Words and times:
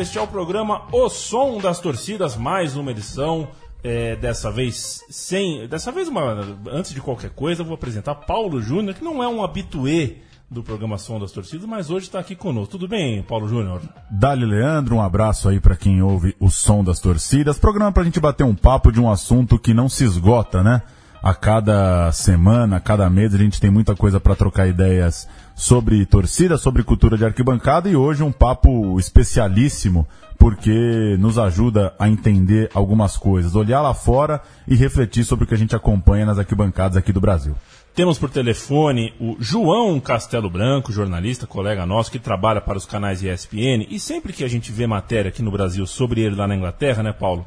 Este 0.00 0.16
é 0.16 0.22
o 0.22 0.26
programa 0.26 0.84
O 0.92 1.10
Som 1.10 1.58
das 1.58 1.78
Torcidas, 1.78 2.34
mais 2.34 2.74
uma 2.74 2.90
edição. 2.90 3.48
É, 3.84 4.16
dessa 4.16 4.50
vez 4.50 5.04
sem. 5.10 5.68
Dessa 5.68 5.92
vez, 5.92 6.08
uma, 6.08 6.22
antes 6.70 6.94
de 6.94 7.02
qualquer 7.02 7.28
coisa, 7.28 7.62
vou 7.62 7.74
apresentar 7.74 8.14
Paulo 8.14 8.62
Júnior, 8.62 8.94
que 8.94 9.04
não 9.04 9.22
é 9.22 9.28
um 9.28 9.44
habituê 9.44 10.16
do 10.50 10.62
programa 10.62 10.96
Som 10.96 11.20
das 11.20 11.32
Torcidas, 11.32 11.66
mas 11.66 11.90
hoje 11.90 12.06
está 12.06 12.18
aqui 12.18 12.34
conosco. 12.34 12.72
Tudo 12.72 12.88
bem, 12.88 13.22
Paulo 13.22 13.46
Júnior? 13.46 13.82
Dali 14.10 14.46
Leandro, 14.46 14.96
um 14.96 15.02
abraço 15.02 15.50
aí 15.50 15.60
para 15.60 15.76
quem 15.76 16.00
ouve 16.00 16.34
o 16.40 16.48
Som 16.48 16.82
das 16.82 16.98
Torcidas. 16.98 17.58
Programa 17.58 17.92
para 17.92 18.02
a 18.02 18.06
gente 18.06 18.20
bater 18.20 18.44
um 18.44 18.54
papo 18.54 18.90
de 18.90 18.98
um 18.98 19.10
assunto 19.10 19.58
que 19.58 19.74
não 19.74 19.86
se 19.86 20.04
esgota, 20.04 20.62
né? 20.62 20.80
A 21.22 21.34
cada 21.34 22.10
semana, 22.12 22.76
a 22.76 22.80
cada 22.80 23.10
mês, 23.10 23.34
a 23.34 23.38
gente 23.38 23.60
tem 23.60 23.70
muita 23.70 23.94
coisa 23.94 24.18
para 24.18 24.34
trocar 24.34 24.66
ideias 24.66 25.28
sobre 25.54 26.06
torcida, 26.06 26.56
sobre 26.56 26.82
cultura 26.82 27.18
de 27.18 27.26
arquibancada 27.26 27.90
e 27.90 27.94
hoje 27.94 28.22
um 28.22 28.32
papo 28.32 28.98
especialíssimo 28.98 30.08
porque 30.38 31.16
nos 31.18 31.38
ajuda 31.38 31.92
a 31.98 32.08
entender 32.08 32.70
algumas 32.72 33.18
coisas, 33.18 33.54
olhar 33.54 33.82
lá 33.82 33.92
fora 33.92 34.40
e 34.66 34.74
refletir 34.74 35.22
sobre 35.22 35.44
o 35.44 35.46
que 35.46 35.52
a 35.52 35.58
gente 35.58 35.76
acompanha 35.76 36.24
nas 36.24 36.38
arquibancadas 36.38 36.96
aqui 36.96 37.12
do 37.12 37.20
Brasil. 37.20 37.54
Temos 37.94 38.18
por 38.18 38.30
telefone 38.30 39.12
o 39.20 39.36
João 39.38 40.00
Castelo 40.00 40.48
Branco, 40.48 40.90
jornalista, 40.90 41.46
colega 41.46 41.84
nosso, 41.84 42.10
que 42.10 42.18
trabalha 42.18 42.62
para 42.62 42.78
os 42.78 42.86
canais 42.86 43.22
ESPN. 43.22 43.86
E 43.90 44.00
sempre 44.00 44.32
que 44.32 44.42
a 44.42 44.48
gente 44.48 44.72
vê 44.72 44.86
matéria 44.86 45.28
aqui 45.28 45.42
no 45.42 45.50
Brasil 45.50 45.86
sobre 45.86 46.22
ele 46.22 46.36
lá 46.36 46.46
na 46.46 46.56
Inglaterra, 46.56 47.02
né, 47.02 47.12
Paulo? 47.12 47.44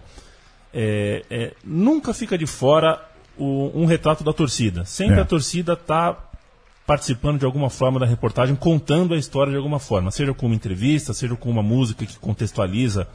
É, 0.71 1.23
é, 1.31 1.53
nunca 1.63 2.13
fica 2.13 2.37
de 2.37 2.45
fora 2.45 3.01
o, 3.37 3.71
um 3.73 3.85
retrato 3.85 4.23
da 4.23 4.33
torcida. 4.33 4.85
Sempre 4.85 5.19
é. 5.19 5.21
a 5.21 5.25
torcida 5.25 5.73
está 5.73 6.17
participando 6.85 7.39
de 7.39 7.45
alguma 7.45 7.69
forma 7.69 7.99
da 7.99 8.05
reportagem, 8.05 8.55
contando 8.55 9.13
a 9.13 9.17
história 9.17 9.51
de 9.51 9.57
alguma 9.57 9.79
forma, 9.79 10.11
seja 10.11 10.33
com 10.33 10.47
uma 10.47 10.55
entrevista, 10.55 11.13
seja 11.13 11.35
com 11.35 11.49
uma 11.49 11.63
música 11.63 12.05
que 12.05 12.17
contextualiza 12.19 13.07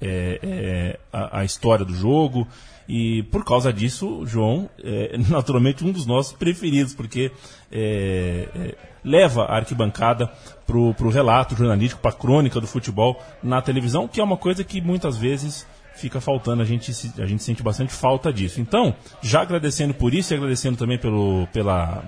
é, 0.00 0.38
é, 0.42 0.98
a, 1.12 1.40
a, 1.40 1.44
história 1.44 1.84
do 1.84 1.94
jogo. 1.94 2.46
E 2.88 3.24
por 3.24 3.44
causa 3.44 3.72
disso, 3.72 4.24
João 4.26 4.68
é 4.82 5.16
naturalmente 5.28 5.84
um 5.84 5.90
dos 5.90 6.06
nossos 6.06 6.32
preferidos, 6.34 6.94
porque 6.94 7.32
é, 7.72 8.48
é, 8.54 8.74
leva 9.02 9.44
a 9.44 9.56
arquibancada 9.56 10.30
para 10.66 10.76
o 10.76 11.10
relato 11.10 11.56
jornalístico, 11.56 12.02
para 12.02 12.10
a 12.10 12.14
crônica 12.14 12.60
do 12.60 12.66
futebol 12.66 13.20
na 13.42 13.62
televisão, 13.62 14.06
que 14.06 14.20
é 14.20 14.24
uma 14.24 14.36
coisa 14.36 14.62
que 14.62 14.80
muitas 14.80 15.16
vezes 15.16 15.66
fica 15.96 16.20
faltando, 16.20 16.62
a 16.62 16.64
gente, 16.64 16.90
a 17.18 17.26
gente 17.26 17.42
sente 17.42 17.62
bastante 17.62 17.92
falta 17.92 18.32
disso. 18.32 18.60
Então, 18.60 18.94
já 19.22 19.42
agradecendo 19.42 19.94
por 19.94 20.14
isso 20.14 20.32
e 20.32 20.36
agradecendo 20.36 20.76
também 20.76 20.98
pelo, 20.98 21.46
pela, 21.52 22.04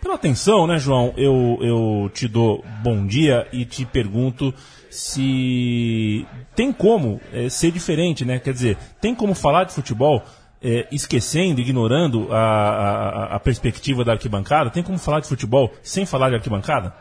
pela 0.00 0.14
atenção, 0.14 0.66
né, 0.66 0.78
João? 0.78 1.12
Eu, 1.16 1.58
eu 1.60 2.10
te 2.12 2.26
dou 2.26 2.64
bom 2.82 3.06
dia 3.06 3.46
e 3.52 3.64
te 3.64 3.84
pergunto 3.84 4.52
se 4.90 6.26
tem 6.54 6.72
como 6.72 7.20
é, 7.32 7.48
ser 7.48 7.70
diferente, 7.70 8.24
né? 8.24 8.38
Quer 8.38 8.52
dizer, 8.52 8.76
tem 9.00 9.14
como 9.14 9.34
falar 9.34 9.64
de 9.64 9.72
futebol 9.72 10.22
é, 10.62 10.86
esquecendo, 10.92 11.60
ignorando 11.60 12.28
a, 12.30 12.38
a, 12.38 13.36
a, 13.36 13.40
perspectiva 13.40 14.04
da 14.04 14.12
arquibancada? 14.12 14.70
Tem 14.70 14.82
como 14.82 14.98
falar 14.98 15.20
de 15.20 15.28
futebol 15.28 15.72
sem 15.82 16.04
falar 16.06 16.28
de 16.28 16.36
arquibancada? 16.36 16.94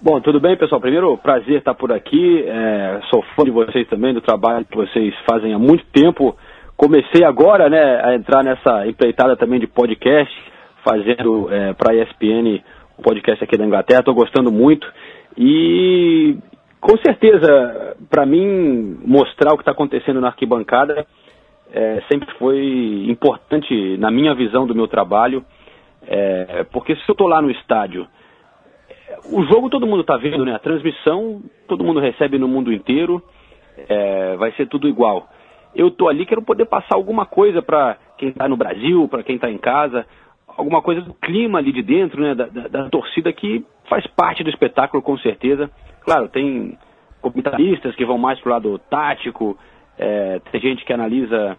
Bom, 0.00 0.20
tudo 0.20 0.38
bem, 0.38 0.56
pessoal? 0.56 0.80
Primeiro, 0.80 1.18
prazer 1.18 1.58
estar 1.58 1.74
por 1.74 1.90
aqui. 1.90 2.44
É, 2.46 3.00
sou 3.10 3.20
fã 3.34 3.42
de 3.42 3.50
vocês 3.50 3.84
também, 3.88 4.14
do 4.14 4.20
trabalho 4.20 4.64
que 4.64 4.76
vocês 4.76 5.12
fazem 5.28 5.52
há 5.52 5.58
muito 5.58 5.84
tempo. 5.86 6.36
Comecei 6.76 7.24
agora, 7.24 7.68
né, 7.68 8.00
a 8.04 8.14
entrar 8.14 8.44
nessa 8.44 8.86
empreitada 8.86 9.36
também 9.36 9.58
de 9.58 9.66
podcast 9.66 10.32
fazendo 10.84 11.52
é, 11.52 11.72
para 11.72 11.92
a 11.92 11.96
ESPN 11.96 12.62
o 12.96 13.02
podcast 13.02 13.42
aqui 13.42 13.58
da 13.58 13.64
Inglaterra, 13.64 13.98
estou 13.98 14.14
gostando 14.14 14.52
muito. 14.52 14.86
E 15.36 16.36
com 16.80 16.96
certeza, 16.98 17.96
para 18.08 18.24
mim, 18.24 19.00
mostrar 19.04 19.52
o 19.52 19.56
que 19.56 19.62
está 19.62 19.72
acontecendo 19.72 20.20
na 20.20 20.28
arquibancada 20.28 21.04
é, 21.72 22.02
sempre 22.08 22.32
foi 22.38 23.04
importante 23.08 23.96
na 23.98 24.12
minha 24.12 24.32
visão 24.32 24.64
do 24.64 24.76
meu 24.76 24.86
trabalho, 24.86 25.44
é, 26.06 26.64
porque 26.72 26.94
se 26.94 27.02
eu 27.08 27.14
estou 27.14 27.26
lá 27.26 27.42
no 27.42 27.50
estádio, 27.50 28.06
o 29.32 29.44
jogo 29.44 29.70
todo 29.70 29.86
mundo 29.86 30.00
está 30.02 30.16
vendo, 30.16 30.44
né? 30.44 30.54
A 30.54 30.58
transmissão 30.58 31.42
todo 31.66 31.84
mundo 31.84 32.00
recebe 32.00 32.38
no 32.38 32.48
mundo 32.48 32.72
inteiro, 32.72 33.22
é, 33.88 34.36
vai 34.36 34.52
ser 34.52 34.66
tudo 34.66 34.88
igual. 34.88 35.28
Eu 35.74 35.88
estou 35.88 36.08
ali, 36.08 36.26
quero 36.26 36.42
poder 36.42 36.66
passar 36.66 36.94
alguma 36.94 37.26
coisa 37.26 37.62
para 37.62 37.96
quem 38.16 38.30
está 38.30 38.48
no 38.48 38.56
Brasil, 38.56 39.06
para 39.08 39.22
quem 39.22 39.36
está 39.36 39.50
em 39.50 39.58
casa, 39.58 40.06
alguma 40.46 40.82
coisa 40.82 41.00
do 41.00 41.14
clima 41.14 41.58
ali 41.58 41.72
de 41.72 41.82
dentro, 41.82 42.20
né, 42.20 42.34
da, 42.34 42.46
da, 42.46 42.68
da, 42.68 42.88
torcida 42.88 43.32
que 43.32 43.64
faz 43.88 44.06
parte 44.08 44.42
do 44.42 44.50
espetáculo 44.50 45.02
com 45.02 45.16
certeza. 45.18 45.70
Claro, 46.00 46.28
tem 46.28 46.76
comentaristas 47.20 47.94
que 47.94 48.04
vão 48.04 48.18
mais 48.18 48.40
pro 48.40 48.50
lado 48.50 48.78
tático, 48.90 49.56
é, 49.98 50.40
tem 50.50 50.60
gente 50.60 50.84
que 50.84 50.92
analisa 50.92 51.56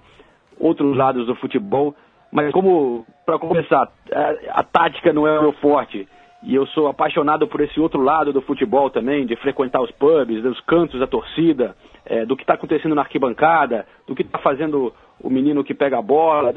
outros 0.59 0.95
lados 0.95 1.25
do 1.27 1.35
futebol, 1.35 1.95
mas 2.31 2.51
como, 2.51 3.05
para 3.25 3.39
começar, 3.39 3.89
a, 4.13 4.59
a, 4.59 4.63
tática 4.63 5.13
não 5.13 5.25
é 5.25 5.39
o 5.39 5.43
meu 5.43 5.53
forte, 5.53 6.07
e 6.41 6.55
eu 6.55 6.65
sou 6.67 6.87
apaixonado 6.87 7.47
por 7.47 7.59
esse 7.59 7.79
outro 7.79 8.01
lado 8.01 8.31
do 8.31 8.41
futebol 8.41 8.89
também, 8.89 9.25
de 9.25 9.35
frequentar 9.35 9.81
os 9.81 9.91
pubs, 9.91 10.41
dos 10.41 10.59
cantos 10.61 10.99
da 10.99 11.07
torcida, 11.07 11.75
é, 12.05 12.25
do 12.25 12.35
que 12.35 12.43
está 12.43 12.53
acontecendo 12.53 12.95
na 12.95 13.01
arquibancada, 13.01 13.85
do 14.07 14.15
que 14.15 14.21
está 14.21 14.39
fazendo 14.39 14.93
o 15.21 15.29
menino 15.29 15.63
que 15.63 15.73
pega 15.73 15.97
a 15.99 16.01
bola, 16.01 16.53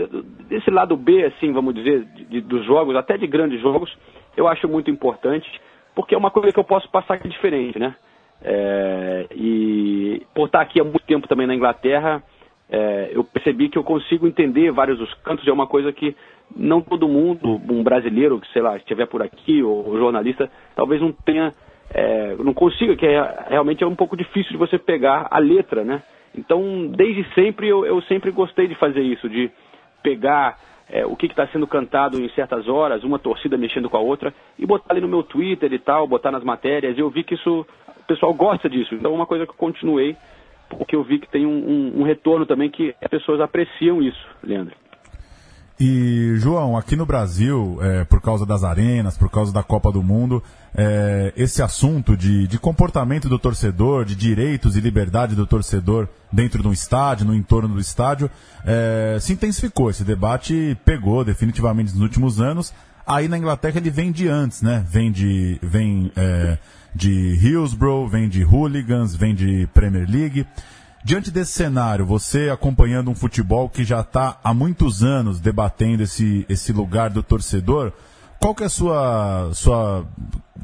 desse 0.49 0.71
lado 0.71 0.97
B, 0.97 1.25
assim, 1.25 1.53
vamos 1.53 1.75
dizer, 1.75 2.05
de, 2.05 2.41
dos 2.41 2.65
jogos, 2.65 2.95
até 2.95 3.19
de 3.19 3.27
grandes 3.27 3.61
jogos, 3.61 3.93
eu 4.37 4.47
acho 4.47 4.69
muito 4.69 4.91
importante, 4.91 5.49
porque 5.95 6.15
é 6.15 6.19
uma 6.19 6.31
coisa 6.31 6.53
que 6.53 6.59
eu 6.59 6.65
posso 6.65 6.89
passar 6.89 7.15
aqui 7.15 7.29
diferente, 7.29 7.79
né? 7.79 7.95
É, 8.45 9.27
e 9.35 10.23
por 10.35 10.47
estar 10.47 10.61
aqui 10.61 10.81
há 10.81 10.85
muito 10.85 11.01
tempo 11.01 11.29
também 11.29 11.47
na 11.47 11.55
Inglaterra, 11.55 12.23
é, 12.71 13.11
eu 13.13 13.23
percebi 13.23 13.69
que 13.69 13.77
eu 13.77 13.85
consigo 13.85 14.27
entender 14.27 14.71
vários 14.73 14.99
dos 14.99 15.13
cantos 15.15 15.45
de 15.45 15.51
uma 15.51 15.67
coisa 15.67 15.93
que 15.93 16.17
não 16.57 16.81
todo 16.81 17.09
mundo, 17.09 17.61
um 17.71 17.83
brasileiro 17.83 18.41
que, 18.41 18.51
sei 18.53 18.63
lá, 18.63 18.77
estiver 18.77 19.07
por 19.07 19.23
aqui, 19.23 19.63
ou, 19.63 19.97
jornalista, 19.99 20.51
talvez 20.75 21.01
não 21.01 21.13
tenha, 21.13 21.53
é, 21.93 22.35
não 22.37 22.55
consiga, 22.55 22.97
que 22.97 23.07
é, 23.07 23.45
realmente 23.49 23.83
é 23.85 23.87
um 23.87 23.97
pouco 23.97 24.17
difícil 24.17 24.53
de 24.53 24.59
você 24.59 24.79
pegar 24.79 25.29
a 25.31 25.39
letra, 25.39 25.85
né? 25.85 26.03
Então, 26.35 26.87
desde 26.89 27.25
sempre, 27.35 27.69
eu, 27.69 27.85
eu 27.85 28.01
sempre 28.03 28.31
gostei 28.31 28.67
de 28.67 28.75
fazer 28.75 29.03
isso, 29.03 29.29
de 29.29 29.51
pegar 30.03 30.59
é, 30.89 31.05
o 31.05 31.15
que 31.15 31.27
está 31.27 31.47
sendo 31.49 31.67
cantado 31.67 32.21
em 32.21 32.29
certas 32.31 32.69
horas, 32.69 33.05
uma 33.05 33.19
torcida 33.19 33.57
mexendo 33.57 33.89
com 33.89 33.97
a 33.97 34.01
outra, 34.01 34.33
e 34.59 34.67
botar 34.67 34.93
ali 34.93 35.01
no 35.01 35.09
meu 35.09 35.23
Twitter 35.23 35.73
e 35.73 35.79
tal, 35.79 36.07
botar 36.07 36.31
nas 36.31 36.43
matérias. 36.43 36.99
Eu 36.99 37.11
vi 37.11 37.23
que 37.23 37.35
isso, 37.35 37.67
o 37.89 38.07
pessoal 38.07 38.33
gosta 38.33 38.69
disso. 38.69 38.95
Então, 38.95 39.13
é 39.13 39.15
uma 39.15 39.27
coisa 39.27 39.45
que 39.45 39.53
eu 39.53 39.57
continuei, 39.57 40.17
porque 40.71 40.97
eu 40.97 41.03
vi 41.03 41.19
que 41.19 41.29
tem 41.29 41.47
um, 41.47 41.51
um, 41.51 42.01
um 42.01 42.03
retorno 42.03 42.47
também 42.47 42.71
que 42.71 42.95
as 43.03 43.09
pessoas 43.09 43.41
apreciam 43.41 44.03
isso, 44.03 44.27
Leandro. 44.43 44.82
E, 45.85 46.37
João, 46.37 46.77
aqui 46.77 46.95
no 46.95 47.05
Brasil, 47.05 47.77
é, 47.83 48.05
por 48.05 48.21
causa 48.21 48.47
das 48.47 48.63
arenas, 48.63 49.19
por 49.19 49.29
causa 49.29 49.53
da 49.53 49.65
Copa 49.65 49.91
do 49.91 50.01
Mundo, 50.01 50.41
é, 50.73 51.33
esse 51.37 51.61
assunto 51.61 52.17
de, 52.17 52.47
de 52.47 52.57
comportamento 52.57 53.29
do 53.29 53.37
torcedor, 53.37 54.05
de 54.05 54.15
direitos 54.15 54.77
e 54.77 54.81
liberdade 54.81 55.35
do 55.35 55.45
torcedor 55.45 56.07
dentro 56.33 56.63
do 56.63 56.73
estádio, 56.73 57.27
no 57.27 57.35
entorno 57.35 57.75
do 57.75 57.81
estádio, 57.81 58.31
é, 58.65 59.19
se 59.21 59.33
intensificou. 59.33 59.91
Esse 59.91 60.05
debate 60.05 60.79
pegou 60.85 61.25
definitivamente 61.25 61.91
nos 61.91 62.01
últimos 62.01 62.41
anos. 62.41 62.73
Aí 63.05 63.27
na 63.27 63.37
Inglaterra 63.37 63.79
ele 63.79 63.91
vem 63.91 64.13
de 64.13 64.29
antes, 64.29 64.63
né? 64.63 64.87
Vem 64.89 65.11
de, 65.11 65.59
vem, 65.61 66.13
é, 66.15 66.59
de 66.95 67.11
Hillsborough, 67.45 68.07
vem 68.07 68.29
de 68.29 68.45
Hooligans, 68.45 69.17
vem 69.17 69.35
de 69.35 69.69
Premier 69.75 70.09
League. 70.09 70.47
Diante 71.05 71.33
desse 71.33 71.51
cenário, 71.51 72.07
você 72.07 72.49
acompanhando 72.49 73.11
um 73.11 73.15
futebol 73.15 73.69
que 73.69 73.85
já 73.85 74.01
está 74.01 74.39
há 74.43 74.55
muitos 74.55 75.03
anos 75.03 75.41
debatendo 75.41 76.05
esse, 76.05 76.47
esse 76.49 76.73
lugar 76.73 77.11
do 77.11 77.25
torcedor, 77.25 77.93
qual 78.39 78.55
que 78.55 78.63
é 78.63 78.67
a 78.67 78.71
sua, 78.71 79.51
sua 79.53 80.07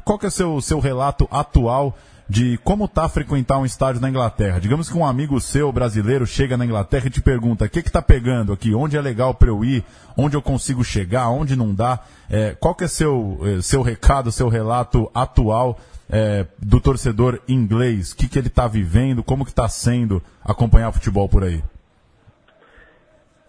qual 0.05 0.17
que 0.17 0.27
é 0.27 0.29
seu 0.29 0.61
seu 0.61 0.79
relato 0.79 1.27
atual 1.29 1.97
de 2.29 2.57
como 2.59 2.87
tá 2.87 3.09
frequentar 3.09 3.57
um 3.57 3.65
estádio 3.65 3.99
na 3.99 4.09
Inglaterra? 4.09 4.59
Digamos 4.59 4.87
que 4.87 4.97
um 4.97 5.05
amigo 5.05 5.41
seu 5.41 5.71
brasileiro 5.71 6.27
chega 6.27 6.55
na 6.55 6.65
Inglaterra 6.65 7.07
e 7.07 7.09
te 7.09 7.21
pergunta: 7.21 7.65
"O 7.65 7.69
que 7.69 7.81
que 7.81 7.91
tá 7.91 8.01
pegando 8.01 8.53
aqui? 8.53 8.73
Onde 8.75 8.95
é 8.95 9.01
legal 9.01 9.33
para 9.33 9.49
eu 9.49 9.65
ir? 9.65 9.83
Onde 10.15 10.37
eu 10.37 10.41
consigo 10.41 10.83
chegar? 10.83 11.29
Onde 11.29 11.55
não 11.55 11.73
dá?" 11.73 11.99
É, 12.29 12.55
qual 12.59 12.75
que 12.75 12.83
é 12.83 12.87
seu 12.87 13.39
eh, 13.43 13.61
seu 13.61 13.81
recado, 13.81 14.31
seu 14.31 14.47
relato 14.47 15.09
atual 15.13 15.79
é, 16.09 16.45
do 16.57 16.81
torcedor 16.81 17.39
inglês, 17.47 18.11
o 18.11 18.17
que, 18.17 18.27
que 18.27 18.39
ele 18.39 18.47
está 18.47 18.67
vivendo, 18.67 19.23
como 19.23 19.45
que 19.45 19.51
está 19.51 19.67
sendo 19.69 20.21
acompanhar 20.43 20.91
futebol 20.91 21.29
por 21.29 21.43
aí? 21.43 21.61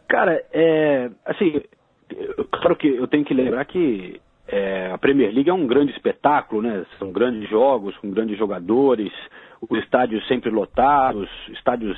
Cara, 0.08 0.44
é, 0.52 1.08
assim, 1.24 1.62
claro 2.50 2.76
que 2.76 2.88
eu 2.88 3.06
tenho 3.06 3.24
que 3.24 3.32
lembrar 3.32 3.64
que 3.64 4.20
é, 4.52 4.90
a 4.92 4.98
Premier 4.98 5.32
League 5.32 5.48
é 5.48 5.54
um 5.54 5.66
grande 5.66 5.92
espetáculo, 5.92 6.60
né? 6.60 6.84
São 6.98 7.12
grandes 7.12 7.48
jogos, 7.48 7.96
com 7.98 8.10
grandes 8.10 8.36
jogadores, 8.36 9.12
os 9.60 9.78
estádios 9.78 10.26
sempre 10.26 10.50
lotados, 10.50 11.28
estádios 11.50 11.96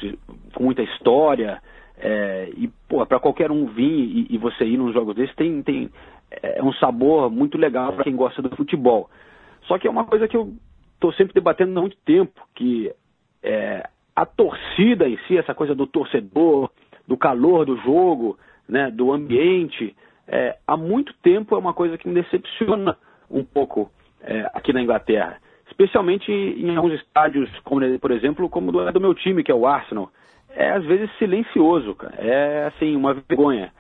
com 0.54 0.64
muita 0.64 0.82
história. 0.82 1.62
É, 1.98 2.50
e, 2.56 2.70
para 2.88 3.18
qualquer 3.18 3.50
um 3.50 3.66
vir 3.66 3.84
e, 3.84 4.26
e, 4.30 4.38
você 4.38 4.64
ir 4.64 4.76
num 4.76 4.92
jogo 4.92 5.14
desse, 5.14 5.34
tem, 5.34 5.62
tem 5.62 5.90
é 6.30 6.62
um 6.62 6.72
sabor 6.74 7.30
muito 7.30 7.56
legal 7.56 7.92
para 7.92 8.04
quem 8.04 8.16
gosta 8.16 8.42
do 8.42 8.54
futebol. 8.54 9.08
Só 9.62 9.78
que 9.78 9.86
é 9.86 9.90
uma 9.90 10.04
coisa 10.04 10.28
que 10.28 10.36
eu 10.36 10.52
estou 10.94 11.12
sempre 11.12 11.32
debatendo 11.32 11.78
há 11.78 11.80
muito 11.80 11.96
tempo 12.04 12.40
que 12.54 12.92
é, 13.42 13.88
a 14.14 14.26
torcida 14.26 15.08
em 15.08 15.16
si, 15.26 15.38
essa 15.38 15.54
coisa 15.54 15.74
do 15.74 15.86
torcedor, 15.86 16.70
do 17.06 17.16
calor 17.16 17.64
do 17.64 17.76
jogo, 17.78 18.38
né, 18.68 18.90
do 18.90 19.12
ambiente, 19.12 19.96
é, 20.32 20.56
há 20.66 20.78
muito 20.78 21.12
tempo 21.22 21.54
é 21.54 21.58
uma 21.58 21.74
coisa 21.74 21.98
que 21.98 22.08
me 22.08 22.14
decepciona 22.14 22.96
um 23.30 23.44
pouco 23.44 23.92
é, 24.22 24.50
aqui 24.54 24.72
na 24.72 24.80
Inglaterra. 24.80 25.36
Especialmente 25.66 26.32
em 26.32 26.74
alguns 26.74 26.94
estádios, 26.94 27.50
como, 27.64 27.80
por 27.98 28.10
exemplo, 28.10 28.48
como 28.48 28.72
do, 28.72 28.90
do 28.92 29.00
meu 29.00 29.14
time, 29.14 29.44
que 29.44 29.52
é 29.52 29.54
o 29.54 29.66
Arsenal. 29.66 30.10
É 30.48 30.70
às 30.70 30.84
vezes 30.84 31.10
silencioso, 31.18 31.94
cara. 31.94 32.14
É 32.16 32.64
assim, 32.66 32.96
uma 32.96 33.14
vergonha. 33.14 33.72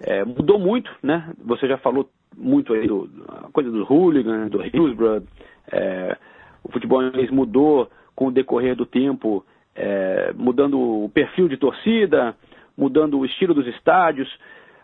É, 0.00 0.24
mudou 0.24 0.58
muito, 0.58 0.90
né? 1.00 1.32
Você 1.44 1.68
já 1.68 1.78
falou 1.78 2.08
muito 2.36 2.72
aí 2.72 2.88
do, 2.88 3.08
a 3.28 3.50
coisa 3.52 3.70
do 3.70 3.84
hooligan, 3.84 4.48
do 4.48 4.64
Hillsborough. 4.64 5.22
É, 5.70 6.16
o 6.64 6.72
futebol 6.72 7.04
inglês 7.04 7.30
mudou 7.30 7.88
com 8.16 8.26
o 8.26 8.32
decorrer 8.32 8.74
do 8.74 8.86
tempo, 8.86 9.44
é, 9.76 10.32
mudando 10.34 10.78
o 10.78 11.08
perfil 11.08 11.48
de 11.48 11.56
torcida, 11.56 12.34
mudando 12.76 13.18
o 13.18 13.24
estilo 13.24 13.54
dos 13.54 13.66
estádios. 13.68 14.28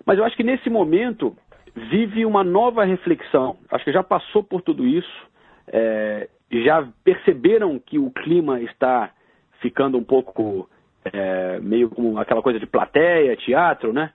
Mas 0.04 0.18
eu 0.18 0.24
acho 0.24 0.36
que 0.36 0.42
nesse 0.42 0.68
momento 0.70 1.36
vive 1.74 2.24
uma 2.24 2.42
nova 2.42 2.84
reflexão. 2.84 3.56
Acho 3.70 3.84
que 3.84 3.92
já 3.92 4.02
passou 4.02 4.42
por 4.42 4.62
tudo 4.62 4.86
isso, 4.86 5.28
é, 5.68 6.28
já 6.50 6.86
perceberam 7.04 7.78
que 7.78 7.98
o 7.98 8.10
clima 8.10 8.60
está 8.60 9.10
ficando 9.60 9.96
um 9.98 10.04
pouco 10.04 10.68
é, 11.04 11.60
meio 11.60 11.88
como 11.90 12.18
aquela 12.18 12.42
coisa 12.42 12.58
de 12.58 12.66
plateia, 12.66 13.36
teatro, 13.36 13.92
né? 13.92 14.12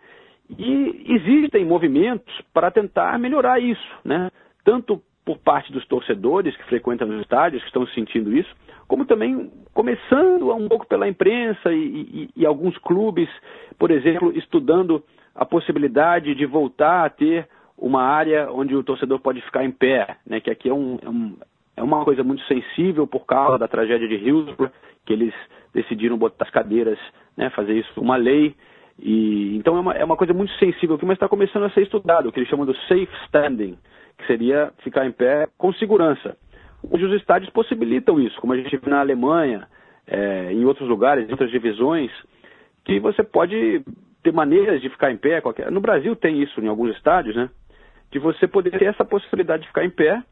E 0.49 1.05
existem 1.07 1.65
movimentos 1.65 2.33
para 2.53 2.69
tentar 2.69 3.17
melhorar 3.17 3.59
isso, 3.59 3.99
né? 4.03 4.29
Tanto 4.63 5.01
por 5.23 5.39
parte 5.39 5.71
dos 5.71 5.85
torcedores 5.88 6.55
que 6.55 6.63
frequentam 6.65 7.09
os 7.09 7.21
estádios, 7.21 7.63
que 7.63 7.67
estão 7.67 7.88
sentindo 7.88 8.35
isso, 8.35 8.55
como 8.88 9.05
também 9.05 9.51
começando 9.73 10.53
um 10.53 10.67
pouco 10.67 10.85
pela 10.85 11.07
imprensa 11.07 11.73
e, 11.73 12.29
e, 12.35 12.41
e 12.41 12.45
alguns 12.45 12.77
clubes, 12.77 13.27
por 13.79 13.89
exemplo, 13.89 14.31
estudando 14.38 15.03
a 15.35 15.45
possibilidade 15.45 16.33
de 16.33 16.45
voltar 16.45 17.05
a 17.05 17.09
ter 17.09 17.47
uma 17.77 18.01
área 18.01 18.49
onde 18.51 18.73
o 18.73 18.83
torcedor 18.83 19.19
pode 19.19 19.41
ficar 19.41 19.65
em 19.65 19.71
pé, 19.71 20.15
né? 20.25 20.39
Que 20.39 20.49
aqui 20.49 20.69
é, 20.69 20.73
um, 20.73 20.97
é, 21.01 21.09
um, 21.09 21.37
é 21.75 21.83
uma 21.83 22.05
coisa 22.05 22.23
muito 22.23 22.41
sensível 22.45 23.05
por 23.05 23.25
causa 23.25 23.57
da 23.57 23.67
tragédia 23.67 24.07
de 24.07 24.15
Hillsborough, 24.15 24.71
que 25.05 25.11
eles 25.11 25.33
decidiram 25.73 26.17
botar 26.17 26.45
as 26.45 26.51
cadeiras, 26.51 26.97
né? 27.35 27.49
Fazer 27.49 27.73
isso 27.73 27.99
uma 27.99 28.15
lei. 28.15 28.55
E, 28.97 29.57
então 29.57 29.75
é 29.75 29.79
uma, 29.81 29.93
é 29.93 30.05
uma 30.05 30.15
coisa 30.15 30.33
muito 30.33 30.53
sensível 30.53 30.95
aqui, 30.95 31.05
mas 31.05 31.17
está 31.17 31.27
começando 31.27 31.65
a 31.65 31.69
ser 31.71 31.81
estudado, 31.81 32.29
o 32.29 32.31
que 32.31 32.39
eles 32.39 32.49
chamam 32.49 32.65
de 32.65 32.73
safe 32.88 33.09
standing, 33.25 33.77
que 34.17 34.25
seria 34.25 34.71
ficar 34.83 35.05
em 35.05 35.11
pé 35.11 35.47
com 35.57 35.73
segurança. 35.73 36.38
Hoje 36.89 37.03
os 37.03 37.19
estádios 37.19 37.51
possibilitam 37.51 38.21
isso, 38.21 38.39
como 38.39 38.53
a 38.53 38.57
gente 38.57 38.77
viu 38.77 38.89
na 38.89 39.01
Alemanha, 39.01 39.67
é, 40.07 40.53
em 40.53 40.63
outros 40.63 40.88
lugares, 40.88 41.27
em 41.27 41.31
outras 41.31 41.51
divisões, 41.51 42.09
que 42.85 42.99
você 43.01 43.21
pode 43.21 43.83
ter 44.25 44.33
maneiras 44.33 44.81
de 44.81 44.89
ficar 44.89 45.12
em 45.12 45.18
pé. 45.18 45.39
Qualquer... 45.39 45.69
No 45.72 45.80
Brasil 45.80 46.16
tem 46.16 46.42
isso 46.42 46.60
em 46.60 46.68
alguns 46.68 46.95
estádios, 46.95 47.36
né? 47.36 47.48
De 48.12 48.18
você 48.18 48.48
poder 48.48 48.72
ter 48.72 48.86
essa 48.86 49.06
possibilidade 49.06 49.62
de 49.62 49.68
ficar 49.68 49.86
em 49.86 49.89
pé 49.92 50.24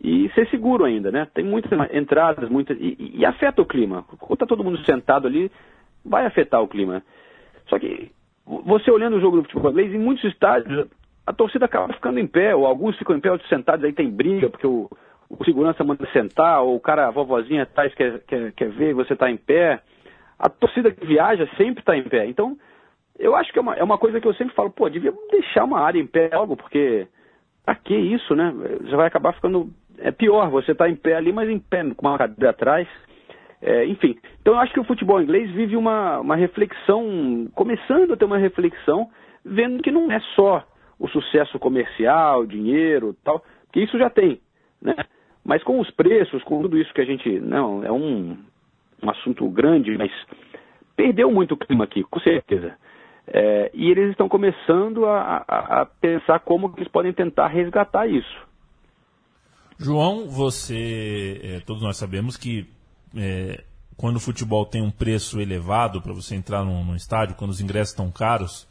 e 0.00 0.30
ser 0.34 0.48
seguro 0.50 0.84
ainda, 0.84 1.10
né? 1.10 1.26
Tem 1.34 1.44
muitas 1.44 1.72
entradas, 1.92 2.48
muitas. 2.48 2.78
E, 2.78 3.12
e 3.16 3.26
afeta 3.26 3.60
o 3.60 3.66
clima. 3.66 4.04
Quando 4.04 4.34
está 4.34 4.46
todo 4.46 4.62
mundo 4.62 4.78
sentado 4.84 5.26
ali, 5.26 5.50
vai 6.04 6.24
afetar 6.24 6.62
o 6.62 6.68
clima. 6.68 7.02
Só 7.66 7.76
que 7.76 8.12
você 8.46 8.88
olhando 8.90 9.16
o 9.16 9.20
jogo 9.20 9.38
do 9.38 9.42
futebol 9.44 9.72
inglês, 9.72 9.92
em 9.92 9.98
muitos 9.98 10.24
estádios, 10.24 10.86
a 11.26 11.32
torcida 11.32 11.64
acaba 11.64 11.92
ficando 11.92 12.20
em 12.20 12.26
pé, 12.26 12.54
ou 12.54 12.66
alguns 12.66 12.96
ficam 12.96 13.16
em 13.16 13.20
pé, 13.20 13.32
outros 13.32 13.48
sentados, 13.48 13.84
aí 13.84 13.92
tem 13.92 14.10
briga, 14.10 14.48
porque 14.48 14.66
o, 14.66 14.88
o 15.28 15.44
segurança 15.44 15.82
manda 15.82 16.06
sentar, 16.12 16.62
ou 16.62 16.76
o 16.76 16.80
cara, 16.80 17.08
a 17.08 17.10
vovozinha 17.10 17.64
atrás 17.64 17.92
quer, 17.94 18.20
quer, 18.28 18.52
quer 18.52 18.68
ver 18.68 18.94
você 18.94 19.14
está 19.14 19.28
em 19.28 19.36
pé. 19.36 19.80
A 20.38 20.48
torcida 20.48 20.92
que 20.92 21.04
viaja 21.04 21.48
sempre 21.56 21.80
está 21.80 21.96
em 21.96 22.04
pé. 22.04 22.26
Então, 22.26 22.56
eu 23.18 23.34
acho 23.36 23.52
que 23.52 23.58
é 23.58 23.62
uma, 23.62 23.74
é 23.74 23.82
uma 23.82 23.98
coisa 23.98 24.20
que 24.20 24.26
eu 24.26 24.34
sempre 24.34 24.54
falo, 24.54 24.70
pô, 24.70 24.88
devia 24.88 25.12
deixar 25.30 25.64
uma 25.64 25.80
área 25.80 26.00
em 26.00 26.06
pé 26.06 26.30
logo, 26.32 26.56
porque 26.56 27.06
pra 27.64 27.74
que 27.74 27.94
isso, 27.94 28.34
né? 28.34 28.52
Já 28.84 28.96
vai 28.96 29.06
acabar 29.06 29.32
ficando. 29.32 29.70
É 29.98 30.10
pior, 30.10 30.50
você 30.50 30.72
está 30.72 30.88
em 30.88 30.96
pé 30.96 31.14
ali, 31.14 31.32
mas 31.32 31.48
em 31.48 31.58
pé, 31.58 31.82
com 31.94 32.08
uma 32.08 32.18
cadeira 32.18 32.50
atrás. 32.50 32.88
É, 33.62 33.86
enfim, 33.86 34.18
então 34.42 34.54
eu 34.54 34.60
acho 34.60 34.74
que 34.74 34.80
o 34.80 34.84
futebol 34.84 35.22
inglês 35.22 35.50
vive 35.52 35.74
uma, 35.74 36.20
uma 36.20 36.36
reflexão, 36.36 37.48
começando 37.54 38.12
a 38.12 38.16
ter 38.16 38.26
uma 38.26 38.36
reflexão, 38.36 39.08
vendo 39.42 39.82
que 39.82 39.90
não 39.90 40.12
é 40.12 40.20
só 40.34 40.62
o 40.98 41.08
sucesso 41.08 41.58
comercial, 41.58 42.44
dinheiro 42.44 43.16
tal, 43.24 43.42
que 43.72 43.80
isso 43.80 43.96
já 43.98 44.10
tem, 44.10 44.38
né? 44.82 44.94
Mas 45.42 45.62
com 45.62 45.80
os 45.80 45.90
preços, 45.90 46.42
com 46.42 46.60
tudo 46.60 46.78
isso 46.78 46.92
que 46.92 47.00
a 47.00 47.04
gente. 47.06 47.40
Não, 47.40 47.82
é 47.84 47.90
um, 47.90 48.36
um 49.02 49.10
assunto 49.10 49.48
grande, 49.48 49.96
mas 49.96 50.10
perdeu 50.96 51.30
muito 51.30 51.56
clima 51.56 51.84
aqui, 51.84 52.02
com 52.04 52.20
certeza. 52.20 52.76
É, 53.26 53.70
e 53.72 53.90
eles 53.90 54.10
estão 54.10 54.28
começando 54.28 55.06
a, 55.06 55.44
a, 55.48 55.82
a, 55.82 55.86
pensar 55.86 56.40
como 56.40 56.72
eles 56.76 56.88
podem 56.88 57.12
tentar 57.12 57.48
resgatar 57.48 58.06
isso. 58.06 58.46
João, 59.78 60.28
você, 60.28 61.40
é, 61.42 61.60
todos 61.60 61.82
nós 61.82 61.96
sabemos 61.96 62.36
que 62.36 62.68
é, 63.16 63.64
quando 63.96 64.16
o 64.16 64.20
futebol 64.20 64.66
tem 64.66 64.82
um 64.82 64.90
preço 64.90 65.40
elevado 65.40 66.02
para 66.02 66.12
você 66.12 66.34
entrar 66.34 66.64
num, 66.64 66.84
num, 66.84 66.94
estádio, 66.94 67.34
quando 67.34 67.50
os 67.50 67.60
ingressos 67.60 67.92
estão 67.92 68.10
caros, 68.10 68.68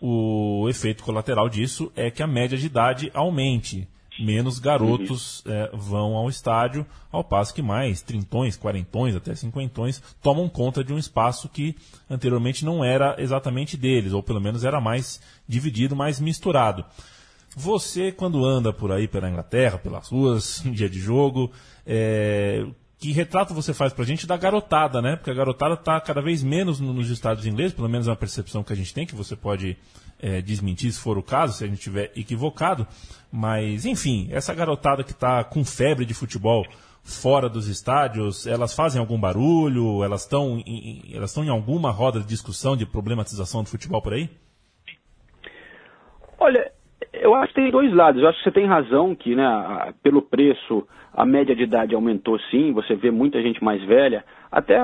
o 0.00 0.68
efeito 0.68 1.02
colateral 1.02 1.48
disso 1.48 1.90
é 1.96 2.10
que 2.10 2.22
a 2.22 2.26
média 2.26 2.58
de 2.58 2.66
idade 2.66 3.10
aumente. 3.14 3.88
Menos 4.18 4.58
garotos 4.60 5.42
é, 5.46 5.70
vão 5.72 6.14
ao 6.14 6.28
estádio, 6.28 6.86
ao 7.10 7.24
passo 7.24 7.52
que 7.52 7.60
mais 7.60 8.00
trintões, 8.00 8.56
quarentões, 8.56 9.16
até 9.16 9.34
cinquentões 9.34 10.00
tomam 10.22 10.48
conta 10.48 10.84
de 10.84 10.92
um 10.92 10.98
espaço 10.98 11.48
que 11.48 11.76
anteriormente 12.08 12.64
não 12.64 12.84
era 12.84 13.16
exatamente 13.18 13.76
deles, 13.76 14.12
ou 14.12 14.22
pelo 14.22 14.40
menos 14.40 14.64
era 14.64 14.80
mais 14.80 15.20
dividido, 15.48 15.96
mais 15.96 16.20
misturado. 16.20 16.84
Você, 17.56 18.10
quando 18.10 18.44
anda 18.44 18.72
por 18.72 18.90
aí 18.90 19.06
pela 19.06 19.30
Inglaterra, 19.30 19.78
pelas 19.78 20.08
ruas, 20.08 20.62
dia 20.66 20.88
de 20.88 20.98
jogo, 20.98 21.50
é, 21.86 22.66
que 23.04 23.12
retrato 23.12 23.52
você 23.52 23.74
faz 23.74 23.92
pra 23.92 24.02
gente 24.02 24.26
da 24.26 24.34
garotada, 24.34 25.02
né? 25.02 25.14
Porque 25.14 25.30
a 25.30 25.34
garotada 25.34 25.76
tá 25.76 26.00
cada 26.00 26.22
vez 26.22 26.42
menos 26.42 26.80
nos 26.80 27.10
estados 27.10 27.44
ingleses, 27.44 27.74
pelo 27.74 27.86
menos 27.86 28.08
é 28.08 28.10
uma 28.10 28.16
percepção 28.16 28.64
que 28.64 28.72
a 28.72 28.76
gente 28.76 28.94
tem, 28.94 29.04
que 29.04 29.14
você 29.14 29.36
pode 29.36 29.76
é, 30.18 30.40
desmentir 30.40 30.90
se 30.90 30.98
for 30.98 31.18
o 31.18 31.22
caso, 31.22 31.52
se 31.52 31.64
a 31.64 31.66
gente 31.66 31.76
estiver 31.76 32.12
equivocado. 32.16 32.86
Mas, 33.30 33.84
enfim, 33.84 34.28
essa 34.30 34.54
garotada 34.54 35.04
que 35.04 35.10
está 35.10 35.44
com 35.44 35.62
febre 35.62 36.06
de 36.06 36.14
futebol 36.14 36.64
fora 37.02 37.46
dos 37.46 37.68
estádios, 37.68 38.46
elas 38.46 38.72
fazem 38.72 38.98
algum 38.98 39.20
barulho? 39.20 40.02
Elas 40.02 40.22
estão 40.22 40.62
em, 40.64 41.02
elas 41.12 41.28
estão 41.28 41.44
em 41.44 41.50
alguma 41.50 41.90
roda 41.90 42.20
de 42.20 42.26
discussão 42.26 42.74
de 42.74 42.86
problematização 42.86 43.62
do 43.62 43.68
futebol 43.68 44.00
por 44.00 44.14
aí? 44.14 44.30
Olha, 46.38 46.72
eu 47.24 47.34
acho 47.34 47.54
que 47.54 47.62
tem 47.62 47.70
dois 47.70 47.90
lados. 47.92 48.22
Eu 48.22 48.28
acho 48.28 48.38
que 48.38 48.44
você 48.44 48.50
tem 48.50 48.66
razão 48.66 49.14
que, 49.14 49.34
né, 49.34 49.94
pelo 50.02 50.20
preço, 50.20 50.86
a 51.10 51.24
média 51.24 51.56
de 51.56 51.62
idade 51.62 51.94
aumentou 51.94 52.38
sim. 52.50 52.70
Você 52.72 52.94
vê 52.94 53.10
muita 53.10 53.40
gente 53.40 53.64
mais 53.64 53.82
velha. 53.82 54.22
Até, 54.52 54.78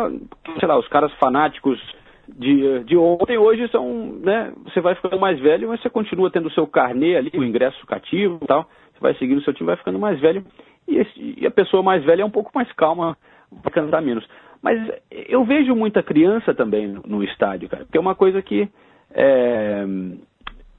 sei 0.58 0.66
lá, 0.66 0.78
os 0.78 0.88
caras 0.88 1.12
fanáticos 1.14 1.78
de, 2.26 2.82
de 2.84 2.96
ontem, 2.96 3.36
hoje 3.36 3.68
são, 3.68 4.18
né, 4.22 4.52
você 4.64 4.80
vai 4.80 4.94
ficando 4.94 5.20
mais 5.20 5.38
velho, 5.38 5.68
mas 5.68 5.82
você 5.82 5.90
continua 5.90 6.30
tendo 6.30 6.46
o 6.46 6.52
seu 6.52 6.66
carnê 6.66 7.16
ali, 7.16 7.30
o 7.34 7.44
ingresso 7.44 7.86
cativo 7.86 8.38
e 8.42 8.46
tal. 8.46 8.62
Você 8.94 9.00
vai 9.00 9.14
seguindo 9.16 9.38
o 9.38 9.42
seu 9.42 9.52
time, 9.52 9.66
vai 9.66 9.76
ficando 9.76 9.98
mais 9.98 10.18
velho. 10.18 10.42
E, 10.88 10.96
esse, 10.96 11.34
e 11.38 11.46
a 11.46 11.50
pessoa 11.50 11.82
mais 11.82 12.02
velha 12.02 12.22
é 12.22 12.24
um 12.24 12.30
pouco 12.30 12.50
mais 12.54 12.72
calma, 12.72 13.18
vai 13.52 13.70
cantar 13.70 14.00
menos. 14.00 14.26
Mas 14.62 14.80
eu 15.10 15.44
vejo 15.44 15.74
muita 15.74 16.02
criança 16.02 16.54
também 16.54 16.88
no, 16.88 17.02
no 17.06 17.22
estádio, 17.22 17.68
cara, 17.68 17.84
porque 17.84 17.98
é 17.98 18.00
uma 18.00 18.14
coisa 18.14 18.40
que 18.40 18.66
é, 19.12 19.84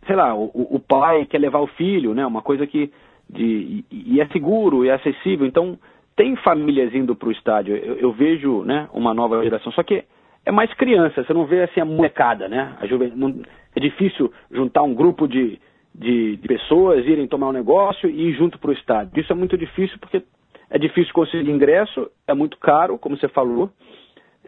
sei 0.06 0.16
lá, 0.16 0.36
o, 0.36 0.52
o, 0.54 0.80
pai 0.80 1.26
quer 1.26 1.40
levar 1.40 1.60
o 1.60 1.68
filho, 1.68 2.14
né? 2.14 2.26
Uma 2.26 2.42
coisa 2.42 2.66
que 2.66 2.92
de, 3.30 3.86
e, 3.92 4.16
e 4.16 4.22
é 4.22 4.28
seguro, 4.28 4.84
e 4.84 4.90
é 4.90 4.94
acessível. 4.94 5.46
Então 5.46 5.78
tem 6.16 6.36
famílias 6.38 6.94
indo 6.94 7.16
para 7.16 7.30
o 7.30 7.32
estádio. 7.32 7.76
Eu, 7.76 7.96
eu, 7.96 8.12
vejo, 8.12 8.64
né, 8.64 8.90
uma 8.94 9.14
nova 9.14 9.42
geração. 9.44 9.72
Só 9.72 9.84
que 9.84 10.04
é 10.46 10.52
mais 10.52 10.74
criança. 10.74 11.24
Você 11.24 11.34
não 11.34 11.46
vê 11.46 11.64
assim 11.64 11.80
a 11.80 11.86
molecada, 11.86 12.48
né? 12.48 12.76
A 12.80 12.86
juve, 12.88 13.12
não, 13.16 13.42
é 13.76 13.80
difícil 13.80 14.32
juntar 14.52 14.84
um 14.84 14.94
grupo 14.94 15.28
de, 15.28 15.60
de, 15.94 16.38
de, 16.38 16.48
pessoas 16.48 17.06
irem 17.06 17.28
tomar 17.28 17.50
um 17.50 17.54
negócio 17.54 18.10
e 18.10 18.30
ir 18.30 18.34
junto 18.34 18.60
para 18.60 18.72
o 18.72 18.74
estádio. 18.74 19.20
Isso 19.20 19.32
é 19.32 19.36
muito 19.36 19.58
difícil 19.58 19.98
porque 20.00 20.24
é 20.70 20.78
difícil 20.78 21.14
conseguir 21.14 21.52
ingresso, 21.52 22.10
é 22.28 22.34
muito 22.34 22.58
caro, 22.58 22.98
como 22.98 23.18
você 23.18 23.28
falou. 23.28 23.70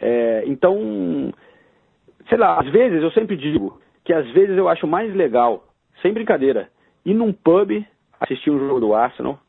É, 0.01 0.43
então, 0.48 1.31
sei 2.27 2.38
lá, 2.38 2.60
às 2.60 2.67
vezes 2.69 3.01
eu 3.01 3.12
sempre 3.12 3.36
digo 3.38 3.79
que 4.03 4.13
às 4.13 4.29
vezes 4.31 4.57
eu 4.57 4.67
acho 4.67 4.88
mais 4.88 5.13
legal, 5.13 5.65
sem 6.01 6.13
brincadeira, 6.13 6.69
ir 7.05 7.13
num 7.13 7.31
pub 7.31 7.83
assistir 8.19 8.51
um 8.51 8.60
jogo 8.60 8.79
do 8.79 8.93
Arsenal. 8.93 9.39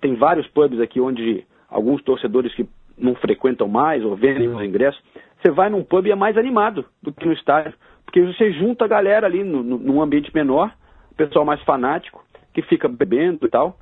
Tem 0.00 0.14
vários 0.14 0.46
pubs 0.48 0.80
aqui 0.80 1.00
onde 1.00 1.44
alguns 1.68 2.02
torcedores 2.02 2.54
que 2.54 2.66
não 2.96 3.14
frequentam 3.14 3.68
mais 3.68 4.04
ou 4.04 4.16
vendem 4.16 4.48
os 4.48 4.62
ingressos, 4.62 5.00
você 5.40 5.50
vai 5.50 5.70
num 5.70 5.84
pub 5.84 6.06
e 6.06 6.10
é 6.10 6.16
mais 6.16 6.36
animado 6.36 6.84
do 7.02 7.12
que 7.12 7.26
no 7.26 7.32
estádio, 7.32 7.72
porque 8.04 8.20
você 8.22 8.52
junta 8.52 8.84
a 8.84 8.88
galera 8.88 9.26
ali 9.26 9.44
no, 9.44 9.62
no, 9.62 9.78
num 9.78 10.02
ambiente 10.02 10.34
menor, 10.34 10.72
pessoal 11.16 11.44
mais 11.44 11.62
fanático, 11.62 12.24
que 12.52 12.62
fica 12.62 12.88
bebendo 12.88 13.46
e 13.46 13.50
tal. 13.50 13.76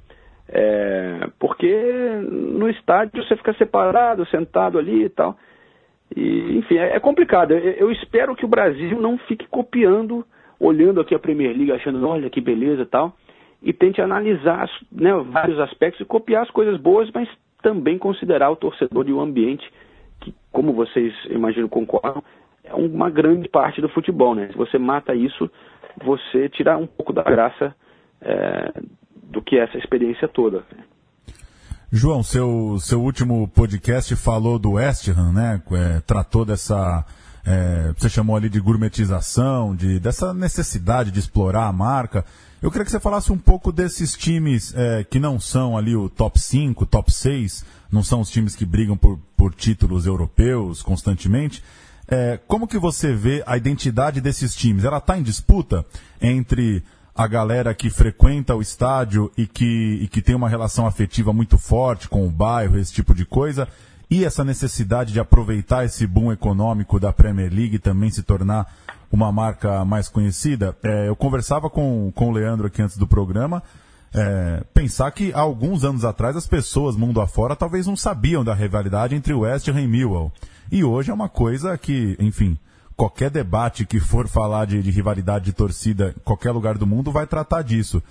É, 0.49 1.29
porque 1.41 1.73
no 2.23 2.69
estádio 2.69 3.25
você 3.25 3.37
fica 3.37 3.53
separado, 3.55 4.27
sentado 4.27 4.79
ali 4.79 5.05
e 5.05 5.09
tal. 5.09 5.37
E, 6.17 6.57
enfim, 6.57 6.79
é, 6.79 6.97
é 6.97 7.01
complicado. 7.01 7.53
Eu, 7.53 7.59
eu, 7.59 7.93
espero 7.93 8.35
que 8.35 8.45
o 8.45 8.49
Brasil 8.49 8.99
não 8.99 9.19
fique 9.19 9.47
copiando, 9.49 10.25
olhando 10.59 11.01
aqui 11.01 11.15
a 11.15 11.19
Premier 11.19 11.55
League, 11.55 11.73
achando, 11.73 12.09
olha 12.09 12.31
que 12.31 12.41
beleza 12.41 12.83
e 12.83 12.87
tal, 12.87 13.15
e 13.63 13.73
tente 13.73 14.01
analisar 14.01 14.69
né, 14.91 15.13
vários 15.31 15.61
aspectos 15.61 16.01
e 16.01 16.05
copiar 16.07 16.43
as 16.43 16.51
coisas 16.51 16.81
boas, 16.81 17.11
mas 17.13 17.29
também 17.63 17.99
considerar 17.99 18.51
o 18.51 18.57
torcedor 18.57 19.07
e 19.07 19.13
o 19.13 19.21
ambiente, 19.21 19.71
que, 20.21 20.35
como 20.51 20.73
vocês 20.73 21.13
imagino 21.29 21.69
concordam, 21.69 22.23
é 22.65 22.75
uma 22.75 23.11
grande 23.11 23.49
parte 23.49 23.81
do 23.83 23.89
futebol. 23.89 24.35
Né? 24.35 24.49
Se 24.49 24.57
você 24.57 24.79
mata 24.79 25.15
isso, 25.15 25.51
você 26.03 26.49
tira 26.49 26.79
um 26.79 26.87
pouco 26.87 27.13
da 27.13 27.23
graça 27.23 27.75
é, 28.23 28.73
do 29.15 29.43
que 29.43 29.59
é 29.59 29.65
essa 29.65 29.77
experiência 29.77 30.27
toda. 30.29 30.65
João, 31.93 32.21
seu, 32.21 32.79
seu 32.81 33.01
último 33.01 33.47
podcast 33.47 34.17
falou 34.17 34.59
do 34.59 34.73
West 34.73 35.07
Ham, 35.09 35.33
né? 35.33 35.63
É, 35.71 36.01
tratou 36.01 36.45
dessa. 36.45 37.05
É, 37.45 37.95
você 37.97 38.09
chamou 38.09 38.35
ali 38.35 38.49
de 38.49 38.59
gourmetização, 38.59 39.75
de, 39.75 40.01
dessa 40.01 40.35
necessidade 40.35 41.13
de 41.13 41.21
explorar 41.21 41.69
a 41.69 41.73
marca. 41.73 42.25
Eu 42.61 42.73
queria 42.73 42.85
que 42.85 42.91
você 42.91 42.99
falasse 42.99 43.31
um 43.31 43.39
pouco 43.39 43.71
desses 43.71 44.15
times 44.15 44.75
é, 44.75 45.05
que 45.05 45.21
não 45.21 45.39
são 45.39 45.79
ali 45.79 45.95
o 45.95 46.09
top 46.09 46.41
5, 46.41 46.85
top 46.87 47.13
6, 47.13 47.65
não 47.93 48.03
são 48.03 48.21
os 48.21 48.31
times 48.31 48.57
que 48.57 48.67
brigam 48.67 48.97
por, 48.97 49.21
por 49.37 49.55
títulos 49.55 50.07
europeus 50.07 50.83
constantemente. 50.83 51.63
É, 52.09 52.39
como 52.49 52.67
que 52.67 52.79
você 52.79 53.13
vê 53.15 53.45
a 53.47 53.57
identidade 53.57 54.21
desses 54.21 54.57
times? 54.57 54.85
Ela 54.85 54.99
está 54.99 55.17
em 55.17 55.23
disputa 55.23 55.87
entre 56.21 56.83
a 57.17 57.27
galera 57.27 57.75
que 57.75 57.89
frequenta 57.89 58.55
o 58.55 58.61
estádio 58.61 59.33
e 59.39 59.47
que, 59.47 60.01
e 60.03 60.09
que 60.09 60.21
tem 60.21 60.35
uma 60.35 60.49
relação 60.49 60.87
afetiva 60.87 61.33
muito 61.33 61.57
forte 61.57 62.09
com 62.09 62.27
o 62.27 62.31
bairro, 62.31 62.79
esse 62.79 62.93
tipo 62.93 63.15
de 63.15 63.25
coisa, 63.25 63.67
e 64.11 64.25
essa 64.25 64.45
necessidade 64.45 65.13
de 65.13 65.19
aproveitar 65.19 65.85
esse 65.85 66.07
boom 66.07 66.31
econômico 66.31 67.01
da 67.01 67.13
Premier 67.13 67.51
League 67.51 67.79
também 67.79 68.11
se 68.11 68.23
tornar 68.23 68.71
uma 69.11 69.33
marca 69.33 69.83
mais 69.85 70.09
conhecida. 70.09 70.77
É, 70.83 71.09
eu 71.09 71.17
conversava 71.17 71.71
com, 71.71 72.13
com 72.15 72.29
o 72.29 72.33
Leandro 72.33 72.67
aqui 72.67 72.83
antes 72.83 72.99
do 72.99 73.07
programa, 73.07 73.63
é, 74.15 74.63
pensar 74.75 75.11
que 75.11 75.33
há 75.33 75.41
alguns 75.41 75.85
anos 75.85 76.05
atrás 76.05 76.37
as 76.37 76.47
pessoas, 76.47 76.97
mundo 76.97 77.21
afora, 77.21 77.57
talvez 77.57 77.87
não 77.87 77.97
sabiam 77.97 78.45
da 78.45 78.55
rivalidade 78.55 79.15
entre 79.15 79.33
West 79.33 79.69
Ham 79.69 79.81
e 79.81 79.87
Millwall. 79.89 80.31
E 80.71 80.85
hoje 80.85 81.11
é 81.11 81.15
uma 81.15 81.29
coisa 81.29 81.79
que, 81.79 82.15
enfim, 82.19 82.59
qualquer 82.97 83.31
debate 83.31 83.85
que 83.85 84.01
for 84.01 84.27
falar 84.27 84.65
de, 84.65 84.83
de, 84.83 84.91
rivalidade 84.91 85.45
de 85.45 85.53
torcida 85.53 86.15
em 86.17 86.21
qualquer 86.21 86.51
lugar 86.51 86.79
do 86.79 86.87
mundo 86.87 87.13
vai 87.13 87.27
tratar 87.27 87.63
disso. 87.63 88.03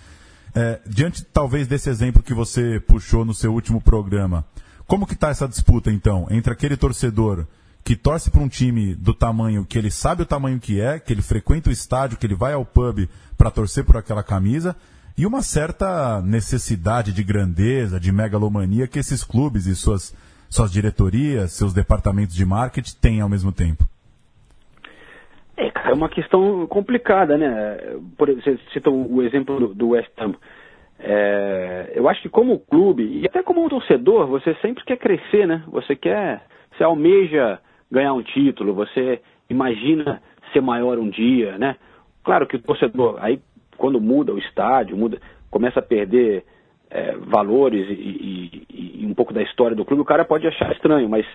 É, 0.53 0.79
diante 0.85 1.23
talvez 1.23 1.67
desse 1.67 1.89
exemplo 1.89 2.23
que 2.23 2.33
você 2.33 2.79
puxou 2.79 3.25
no 3.25 3.33
seu 3.33 3.51
último 3.53 3.81
programa, 3.81 4.45
como 4.87 5.07
que 5.07 5.13
está 5.13 5.29
essa 5.29 5.47
disputa 5.47 5.91
então 5.91 6.27
entre 6.29 6.53
aquele 6.53 6.77
torcedor 6.77 7.45
que 7.83 7.95
torce 7.95 8.31
para 8.31 8.41
um 8.41 8.47
time 8.47 8.95
do 8.95 9.13
tamanho 9.13 9.65
que 9.65 9.77
ele 9.77 9.91
sabe 9.91 10.23
o 10.23 10.25
tamanho 10.25 10.59
que 10.59 10.79
é, 10.79 10.99
que 10.99 11.11
ele 11.11 11.21
frequenta 11.21 11.69
o 11.69 11.73
estádio, 11.73 12.17
que 12.17 12.25
ele 12.25 12.35
vai 12.35 12.53
ao 12.53 12.65
pub 12.65 13.09
para 13.37 13.51
torcer 13.51 13.83
por 13.83 13.97
aquela 13.97 14.23
camisa, 14.23 14.75
e 15.17 15.25
uma 15.25 15.41
certa 15.41 16.21
necessidade 16.21 17.11
de 17.11 17.23
grandeza, 17.23 17.99
de 17.99 18.11
megalomania 18.11 18.87
que 18.87 18.99
esses 18.99 19.23
clubes 19.23 19.65
e 19.65 19.75
suas, 19.75 20.13
suas 20.49 20.71
diretorias, 20.71 21.53
seus 21.53 21.73
departamentos 21.73 22.35
de 22.35 22.45
marketing 22.45 22.95
têm 22.99 23.21
ao 23.21 23.29
mesmo 23.29 23.51
tempo? 23.51 23.87
É, 25.57 25.69
cara, 25.71 25.91
é 25.91 25.93
uma 25.93 26.09
questão 26.09 26.67
complicada, 26.67 27.37
né? 27.37 27.77
Por, 28.17 28.33
você 28.33 28.57
citou 28.73 28.93
o 29.09 29.21
exemplo 29.21 29.59
do, 29.59 29.73
do 29.73 29.89
West 29.89 30.11
Ham. 30.17 30.35
É, 30.99 31.91
eu 31.93 32.07
acho 32.09 32.21
que 32.21 32.29
como 32.29 32.59
clube, 32.59 33.03
e 33.03 33.25
até 33.25 33.43
como 33.43 33.63
um 33.63 33.69
torcedor, 33.69 34.27
você 34.27 34.53
sempre 34.55 34.83
quer 34.83 34.97
crescer, 34.97 35.47
né? 35.47 35.63
Você 35.67 35.95
quer, 35.95 36.41
você 36.71 36.83
almeja 36.83 37.59
ganhar 37.91 38.13
um 38.13 38.23
título, 38.23 38.73
você 38.73 39.21
imagina 39.49 40.21
ser 40.51 40.61
maior 40.61 40.97
um 40.97 41.09
dia, 41.09 41.57
né? 41.57 41.75
Claro 42.23 42.47
que 42.47 42.55
o 42.55 42.61
torcedor, 42.61 43.17
aí 43.19 43.39
quando 43.77 43.99
muda 44.01 44.33
o 44.33 44.39
estádio, 44.39 44.97
muda, 44.97 45.19
começa 45.51 45.79
a 45.79 45.83
perder 45.83 46.43
é, 46.89 47.15
valores 47.17 47.87
e, 47.89 48.65
e, 48.69 49.01
e 49.01 49.05
um 49.05 49.13
pouco 49.13 49.33
da 49.33 49.43
história 49.43 49.75
do 49.75 49.85
clube, 49.85 50.01
o 50.01 50.05
cara 50.05 50.25
pode 50.25 50.47
achar 50.47 50.71
estranho, 50.71 51.09
mas 51.09 51.25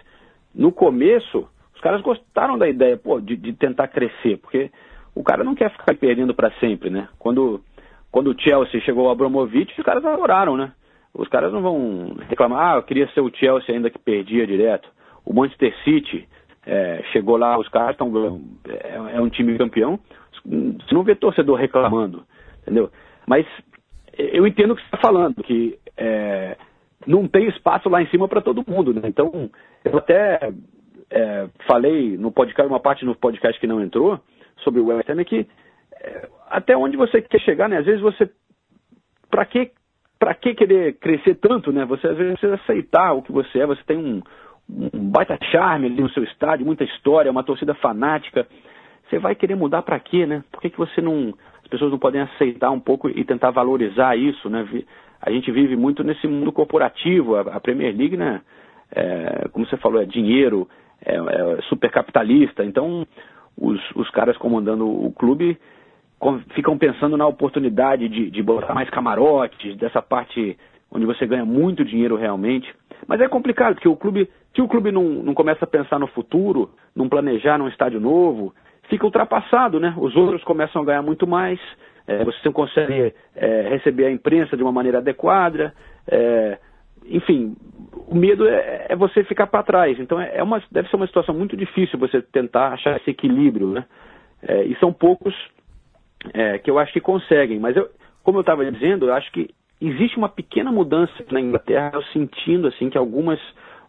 no 0.55 0.73
começo 0.73 1.49
os 1.80 1.82
caras 1.82 2.02
gostaram 2.02 2.58
da 2.58 2.68
ideia 2.68 2.94
pô, 2.99 3.18
de, 3.18 3.34
de 3.34 3.54
tentar 3.54 3.88
crescer, 3.88 4.37
porque 4.37 4.70
o 5.14 5.25
cara 5.25 5.42
não 5.42 5.54
quer 5.54 5.70
ficar 5.70 5.96
perdendo 5.96 6.34
para 6.34 6.50
sempre, 6.60 6.90
né? 6.90 7.08
Quando, 7.18 7.62
quando 8.12 8.30
o 8.30 8.38
Chelsea 8.38 8.82
chegou 8.82 9.06
ao 9.06 9.12
Abramovich, 9.12 9.72
os 9.78 9.84
caras 9.84 10.04
adoraram, 10.04 10.58
né? 10.58 10.72
Os 11.14 11.26
caras 11.28 11.50
não 11.50 11.62
vão 11.62 12.16
reclamar, 12.28 12.75
ah, 12.75 12.76
eu 12.76 12.82
queria 12.82 13.08
ser 13.12 13.22
o 13.22 13.34
Chelsea 13.34 13.75
ainda 13.75 13.88
que 13.88 13.99
perdia 13.99 14.46
direto. 14.46 14.90
O 15.25 15.32
Manchester 15.32 15.75
City 15.82 16.28
é, 16.66 17.02
chegou 17.12 17.38
lá, 17.38 17.58
os 17.58 17.68
caras 17.70 17.92
estão. 17.92 18.42
É, 18.68 19.16
é, 19.16 19.20
um 19.20 19.30
time 19.30 19.56
campeão. 19.56 19.99
Você 20.44 20.94
não 20.94 21.02
vê 21.02 21.14
torcedor 21.14 21.56
reclamando, 21.58 22.25
entendeu? 22.60 22.90
Mas 23.26 23.46
eu 24.18 24.46
entendo 24.46 24.72
o 24.72 24.76
que 24.76 24.82
você 24.82 24.88
está 24.88 24.99
falando, 24.99 25.42
que 25.42 25.78
é, 25.96 26.58
não 27.06 27.26
tem 27.26 27.49
espaço 27.49 27.88
lá 27.88 28.02
em 28.02 28.06
cima 28.08 28.28
para 28.28 28.42
todo 28.42 28.64
mundo, 28.68 28.92
né? 28.92 29.00
Então, 29.04 29.50
eu 29.82 29.96
até 29.96 30.52
falei 31.71 32.17
no 32.17 32.33
podcast, 32.33 32.69
uma 32.69 32.81
parte 32.81 33.05
no 33.05 33.15
podcast 33.15 33.61
que 33.61 33.67
não 33.67 33.81
entrou, 33.81 34.19
sobre 34.65 34.81
o 34.81 34.87
West 34.87 35.09
é 35.09 35.25
que 35.25 35.47
é, 36.03 36.29
até 36.49 36.77
onde 36.77 36.97
você 36.97 37.23
quer 37.23 37.41
chegar, 37.41 37.69
né? 37.69 37.79
Às 37.79 37.87
vezes 37.87 38.00
você. 38.00 38.29
Para 39.31 39.45
que, 39.45 39.71
pra 40.19 40.35
que 40.35 40.55
querer 40.55 40.95
crescer 40.95 41.37
tanto, 41.37 41.71
né? 41.71 41.85
Você 41.85 42.09
às 42.09 42.17
vezes 42.17 42.33
precisa 42.33 42.55
aceitar 42.55 43.12
o 43.12 43.23
que 43.23 43.31
você 43.31 43.61
é, 43.61 43.67
você 43.67 43.83
tem 43.85 43.97
um, 43.97 44.21
um 44.69 45.11
baita 45.11 45.39
charme 45.53 45.87
ali 45.87 46.03
no 46.03 46.11
seu 46.11 46.25
estádio, 46.25 46.67
muita 46.67 46.83
história, 46.83 47.31
uma 47.31 47.45
torcida 47.45 47.75
fanática. 47.75 48.47
Você 49.09 49.19
vai 49.19 49.35
querer 49.35 49.55
mudar 49.55 49.83
para 49.83 50.00
quê, 50.00 50.27
né? 50.27 50.43
Por 50.50 50.61
que, 50.61 50.71
que 50.71 50.79
você 50.79 51.00
não. 51.00 51.33
As 51.62 51.69
pessoas 51.69 51.93
não 51.93 51.99
podem 51.99 52.21
aceitar 52.23 52.71
um 52.71 52.81
pouco 52.81 53.09
e 53.09 53.25
tentar 53.25 53.53
valorizar 53.53 54.17
isso, 54.17 54.50
né? 54.50 54.67
A 55.23 55.31
gente 55.31 55.53
vive 55.53 55.77
muito 55.77 56.03
nesse 56.03 56.27
mundo 56.27 56.50
corporativo, 56.50 57.37
a, 57.37 57.61
Premier 57.61 57.95
League, 57.97 58.17
né? 58.17 58.41
É, 58.91 59.49
como 59.53 59.67
você 59.67 59.77
falou, 59.77 60.03
é 60.03 60.05
dinheiro, 60.05 60.69
é, 61.04 61.16
é 61.16 61.62
super 61.69 61.90
capitalista. 61.90 62.64
Então, 62.64 63.07
os, 63.57 63.80
os 63.95 64.09
caras 64.11 64.37
comandando 64.37 64.87
o 64.88 65.12
clube 65.12 65.59
ficam 66.54 66.76
pensando 66.76 67.16
na 67.16 67.26
oportunidade 67.26 68.09
de, 68.09 68.30
de 68.30 68.42
botar 68.42 68.75
mais 68.75 68.90
camarotes, 68.90 69.76
dessa 69.76 70.02
parte 70.02 70.57
onde 70.90 71.07
você 71.07 71.26
ganha 71.26 71.45
muito 71.45 71.85
dinheiro 71.85 72.16
realmente. 72.16 72.73
Mas 73.07 73.21
é 73.21 73.28
complicado, 73.28 73.75
porque 73.75 73.88
o 73.88 73.97
clube, 73.97 74.28
se 74.54 74.61
o 74.61 74.69
clube 74.69 74.92
não, 74.92 75.04
não 75.04 75.35
começa 75.35 75.64
a 75.64 75.69
pensar 75.69 75.99
no 75.99 76.07
futuro, 76.09 76.71
não 76.95 77.09
planejar 77.09 77.57
num 77.57 77.69
estádio 77.69 78.00
novo, 78.00 78.54
fica 78.88 79.04
ultrapassado, 79.04 79.80
né? 79.80 79.95
Os 79.97 80.14
outros 80.16 80.42
começam 80.45 80.83
a 80.83 80.85
ganhar 80.85 81.02
muito 81.02 81.26
mais, 81.26 81.59
é, 82.07 82.25
você 82.25 82.38
não 82.45 82.52
consegue 82.52 83.14
é, 83.35 83.69
receber 83.71 84.07
a 84.07 84.11
imprensa 84.11 84.57
de 84.57 84.62
uma 84.62 84.73
maneira 84.73 84.99
adequada, 84.99 85.73
é, 86.07 86.59
enfim, 87.07 87.57
o 88.07 88.14
medo 88.14 88.47
é, 88.47 88.87
é 88.90 88.97
você 88.97 89.25
ficar 89.25 89.47
para 89.47 89.62
trás. 89.62 89.99
Então 89.99 90.21
é, 90.21 90.37
é 90.37 90.42
uma, 90.42 90.62
deve 90.71 90.88
ser 90.88 90.97
uma 90.97 91.07
situação 91.07 91.35
muito 91.35 91.57
difícil 91.57 91.99
você 91.99 92.21
tentar 92.21 92.73
achar 92.73 92.97
esse 92.97 93.11
equilíbrio, 93.11 93.69
né? 93.69 93.85
É, 94.42 94.64
e 94.64 94.75
são 94.76 94.92
poucos 94.92 95.35
é, 96.33 96.59
que 96.59 96.71
eu 96.71 96.78
acho 96.78 96.92
que 96.92 97.00
conseguem. 97.00 97.59
Mas 97.59 97.76
eu, 97.76 97.88
como 98.23 98.38
eu 98.38 98.42
estava 98.42 98.71
dizendo, 98.71 99.07
eu 99.07 99.14
acho 99.14 99.30
que 99.33 99.50
existe 99.80 100.16
uma 100.16 100.28
pequena 100.28 100.71
mudança 100.71 101.12
na 101.30 101.40
Inglaterra, 101.40 101.92
eu 101.95 102.02
sentindo 102.04 102.69
assim 102.69 102.90
que 102.90 102.99
algumas, 102.99 103.38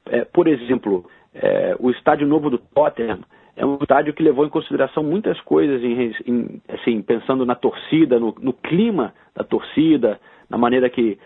é, 0.05 0.23
por 0.25 0.47
exemplo, 0.47 1.05
é, 1.33 1.75
o 1.79 1.89
estádio 1.89 2.27
novo 2.27 2.49
do 2.49 2.57
Tottenham 2.57 3.19
é 3.55 3.65
um 3.65 3.75
estádio 3.75 4.13
que 4.13 4.23
levou 4.23 4.45
em 4.45 4.49
consideração 4.49 5.03
muitas 5.03 5.39
coisas, 5.41 5.83
em, 5.83 6.13
em, 6.25 6.61
assim, 6.69 7.01
pensando 7.01 7.45
na 7.45 7.55
torcida, 7.55 8.19
no, 8.19 8.33
no, 8.39 8.53
clima 8.53 9.13
da 9.35 9.43
torcida, 9.43 10.19
na 10.49 10.57
maneira 10.57 10.89
que 10.89 11.19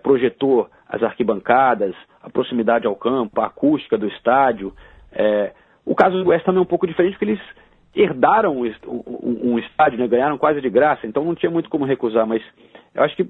projetou 0.00 0.70
as 0.92 1.02
arquibancadas, 1.02 1.94
a 2.22 2.28
proximidade 2.28 2.86
ao 2.86 2.94
campo, 2.94 3.40
a 3.40 3.46
acústica 3.46 3.96
do 3.96 4.06
estádio. 4.06 4.74
É, 5.10 5.52
o 5.86 5.94
caso 5.94 6.22
do 6.22 6.28
West 6.28 6.46
Ham 6.46 6.58
é 6.58 6.60
um 6.60 6.66
pouco 6.66 6.86
diferente 6.86 7.14
porque 7.14 7.24
eles 7.24 7.40
herdaram 7.96 8.58
um 8.58 9.58
estádio, 9.58 9.98
né, 9.98 10.06
ganharam 10.06 10.36
quase 10.36 10.60
de 10.60 10.68
graça, 10.68 11.06
então 11.06 11.24
não 11.24 11.34
tinha 11.34 11.50
muito 11.50 11.68
como 11.68 11.84
recusar, 11.84 12.26
mas 12.26 12.42
eu 12.94 13.02
acho 13.02 13.16
que 13.16 13.26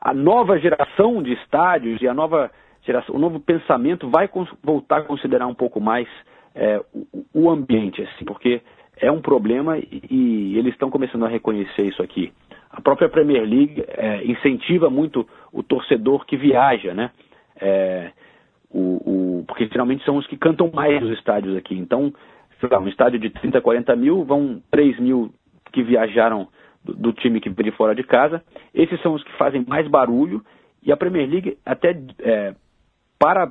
a 0.00 0.12
nova 0.12 0.58
geração 0.58 1.22
de 1.22 1.32
estádios 1.34 2.00
e 2.00 2.08
a 2.08 2.14
nova 2.14 2.50
geração, 2.82 3.14
o 3.14 3.18
novo 3.18 3.38
pensamento 3.38 4.08
vai 4.08 4.28
voltar 4.62 4.98
a 4.98 5.02
considerar 5.02 5.46
um 5.46 5.54
pouco 5.54 5.80
mais 5.80 6.08
é, 6.54 6.80
o, 6.94 7.24
o, 7.34 7.50
ambiente, 7.50 8.02
assim, 8.02 8.24
porque 8.24 8.62
é 8.98 9.10
um 9.10 9.20
problema 9.20 9.78
e, 9.78 10.02
e 10.10 10.58
eles 10.58 10.72
estão 10.72 10.90
começando 10.90 11.24
a 11.24 11.28
reconhecer 11.28 11.82
isso 11.82 12.02
aqui. 12.02 12.32
A 12.76 12.80
própria 12.82 13.08
Premier 13.08 13.42
League 13.42 13.82
é, 13.88 14.22
incentiva 14.26 14.90
muito 14.90 15.26
o 15.50 15.62
torcedor 15.62 16.26
que 16.26 16.36
viaja, 16.36 16.92
né? 16.92 17.10
É, 17.58 18.10
o, 18.70 19.38
o, 19.40 19.44
porque 19.48 19.66
geralmente 19.66 20.04
são 20.04 20.18
os 20.18 20.26
que 20.26 20.36
cantam 20.36 20.70
mais 20.70 21.00
nos 21.00 21.16
estádios 21.16 21.56
aqui. 21.56 21.74
Então, 21.74 22.12
lá, 22.70 22.78
um 22.78 22.86
estádio 22.86 23.18
de 23.18 23.30
30, 23.30 23.62
40 23.62 23.96
mil, 23.96 24.24
vão 24.24 24.60
3 24.70 25.00
mil 25.00 25.32
que 25.72 25.82
viajaram 25.82 26.48
do, 26.84 26.94
do 26.94 27.12
time 27.14 27.40
que 27.40 27.48
de 27.48 27.70
fora 27.70 27.94
de 27.94 28.02
casa. 28.02 28.44
Esses 28.74 29.00
são 29.00 29.14
os 29.14 29.24
que 29.24 29.32
fazem 29.38 29.64
mais 29.66 29.88
barulho 29.88 30.44
E 30.82 30.92
a 30.92 30.96
Premier 30.98 31.26
League, 31.26 31.56
até 31.64 31.98
é, 32.18 32.54
para 33.18 33.50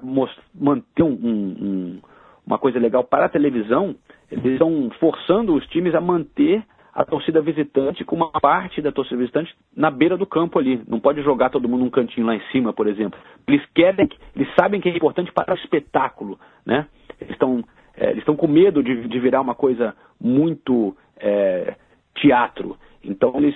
manter 0.54 1.02
um, 1.02 1.10
um, 1.10 2.00
uma 2.46 2.60
coisa 2.60 2.78
legal 2.78 3.04
para 3.04 3.26
a 3.26 3.30
televisão, 3.30 3.96
eles 4.32 4.46
estão 4.54 4.92
forçando 5.00 5.56
os 5.56 5.66
times 5.68 5.96
a 5.96 6.02
manter 6.02 6.64
a 6.96 7.04
torcida 7.04 7.42
visitante 7.42 8.06
com 8.06 8.16
uma 8.16 8.32
parte 8.32 8.82
da 8.82 8.90
torcida 8.90 9.18
visitante 9.18 9.54
na 9.76 9.92
beira 9.92 10.16
do 10.16 10.26
campo 10.26 10.58
ali. 10.58 10.82
Não 10.88 10.98
pode 10.98 11.22
jogar 11.22 11.50
todo 11.50 11.68
mundo 11.68 11.84
num 11.84 11.90
cantinho 11.90 12.26
lá 12.26 12.34
em 12.34 12.42
cima, 12.54 12.72
por 12.72 12.88
exemplo. 12.88 13.20
Eles 13.46 13.62
querem, 13.76 14.08
eles 14.34 14.48
sabem 14.58 14.80
que 14.80 14.88
é 14.88 14.96
importante 14.96 15.30
para 15.34 15.54
o 15.54 15.58
espetáculo, 15.58 16.40
né? 16.66 16.88
Eles 17.20 17.34
estão 17.34 17.62
é, 17.98 18.14
estão 18.14 18.36
com 18.36 18.48
medo 18.48 18.82
de, 18.82 19.08
de, 19.08 19.20
virar 19.20 19.42
uma 19.42 19.56
coisa 19.56 19.94
muito 20.20 20.96
é, 21.18 21.76
teatro. 22.16 22.78
Então 23.04 23.34
eles 23.36 23.56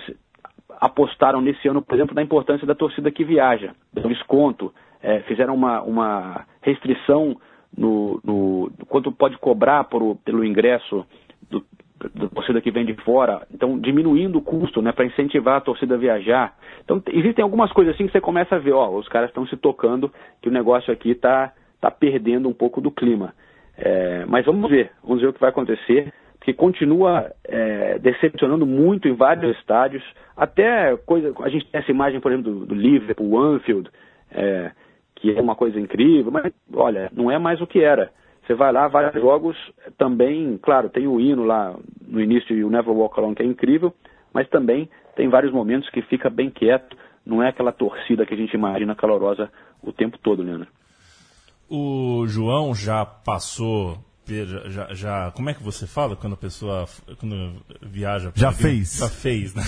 apostaram 0.82 1.40
nesse 1.40 1.68
ano, 1.68 1.82
por 1.82 1.96
exemplo, 1.96 2.16
na 2.16 2.22
importância 2.22 2.68
da 2.68 2.76
torcida 2.76 3.12
que 3.12 3.24
viaja, 3.24 3.74
do 3.94 4.08
desconto, 4.08 4.74
é, 5.02 5.22
fizeram 5.22 5.56
uma, 5.56 5.82
uma 5.82 6.46
restrição 6.62 7.40
no, 7.76 8.20
no, 8.24 8.72
quanto 8.88 9.12
pode 9.12 9.38
cobrar 9.38 9.86
por, 9.86 10.18
pelo 10.18 10.44
ingresso 10.44 11.06
do, 11.50 11.64
da 12.16 12.28
torcida 12.30 12.62
que 12.62 12.72
vem 12.72 12.86
de 12.86 12.94
fora, 13.04 13.46
então 13.54 13.78
diminuindo 13.78 14.38
o 14.38 14.42
custo, 14.42 14.82
né, 14.82 14.92
para 14.92 15.06
incentivar 15.06 15.58
a 15.58 15.62
torcida 15.62 15.96
a 15.96 15.98
viajar. 15.98 16.56
Então 16.84 17.02
existem 17.12 17.44
algumas 17.44 17.72
coisas 17.72 17.94
assim 17.94 18.06
que 18.06 18.12
você 18.12 18.22
começa 18.22 18.56
a 18.56 18.60
ver, 18.60 18.74
ó, 18.74 18.90
os 18.90 19.08
caras 19.08 19.30
estão 19.30 19.46
se 19.48 19.58
tocando 19.58 20.12
que 20.42 20.50
o 20.50 20.52
negócio 20.52 20.94
aqui 20.94 21.12
está 21.12 21.52
tá 21.82 21.92
perdendo 21.92 22.48
um 22.48 22.54
pouco 22.54 22.82
do 22.82 22.92
clima. 22.92 23.34
É, 23.78 24.26
mas 24.26 24.46
vamos 24.46 24.70
ver, 24.70 24.92
vamos 25.04 25.22
ver 25.22 25.28
o 25.28 25.34
que 25.34 25.40
vai 25.40 25.50
acontecer, 25.50 26.14
porque 26.38 26.54
continua 26.54 27.32
é, 27.46 28.00
decepcionando 28.00 28.66
muito 28.66 29.08
em 29.08 29.14
vários 29.14 29.58
estádios, 29.58 30.04
até 30.36 30.96
coisa, 30.98 31.34
a 31.42 31.50
gente 31.50 31.66
tem 31.70 31.80
essa 31.80 31.92
imagem, 31.92 32.20
por 32.20 32.32
exemplo, 32.32 32.52
do, 32.52 32.66
do 32.66 32.76
Liverpool, 32.76 33.38
Anfield, 33.38 33.90
é, 34.32 34.72
que 35.16 35.38
é 35.38 35.42
uma 35.42 35.56
coisa 35.56 35.80
incrível, 35.80 36.32
mas 36.32 36.52
olha, 36.74 37.10
não 37.14 37.30
é 37.30 37.38
mais 37.38 37.62
o 37.62 37.68
que 37.68 37.84
era. 37.84 38.10
Você 38.50 38.56
vai 38.56 38.72
lá, 38.72 38.88
vários 38.88 39.14
jogos 39.22 39.56
também, 39.96 40.58
claro, 40.58 40.90
tem 40.90 41.06
o 41.06 41.22
hino 41.22 41.44
lá 41.44 41.76
no 42.02 42.20
início 42.20 42.58
e 42.58 42.64
o 42.64 42.70
Never 42.72 42.92
Walk 42.92 43.20
Alone 43.20 43.36
que 43.36 43.44
é 43.44 43.46
incrível, 43.46 43.94
mas 44.34 44.50
também 44.50 44.90
tem 45.16 45.30
vários 45.30 45.54
momentos 45.54 45.88
que 45.92 46.02
fica 46.02 46.32
bem 46.32 46.50
quieto, 46.50 46.98
não 47.24 47.44
é 47.44 47.50
aquela 47.50 47.72
torcida 47.72 48.26
que 48.26 48.34
a 48.34 48.38
gente 48.38 48.56
imagina 48.56 48.96
calorosa 48.96 49.52
o 49.84 49.94
tempo 49.94 50.18
todo, 50.18 50.42
Leandro. 50.42 50.68
O 51.70 52.26
João 52.26 52.74
já 52.74 53.06
passou 53.06 54.00
já, 54.68 54.94
já, 54.96 55.32
como 55.32 55.52
é 55.52 55.54
que 55.54 55.62
você 55.62 55.86
fala 55.86 56.16
quando 56.16 56.34
a 56.34 56.38
pessoa 56.38 56.88
quando 57.20 57.64
viaja? 57.82 58.32
Já 58.36 58.52
fez. 58.52 58.98
Já 58.98 59.10
fez, 59.10 59.54
né? 59.56 59.64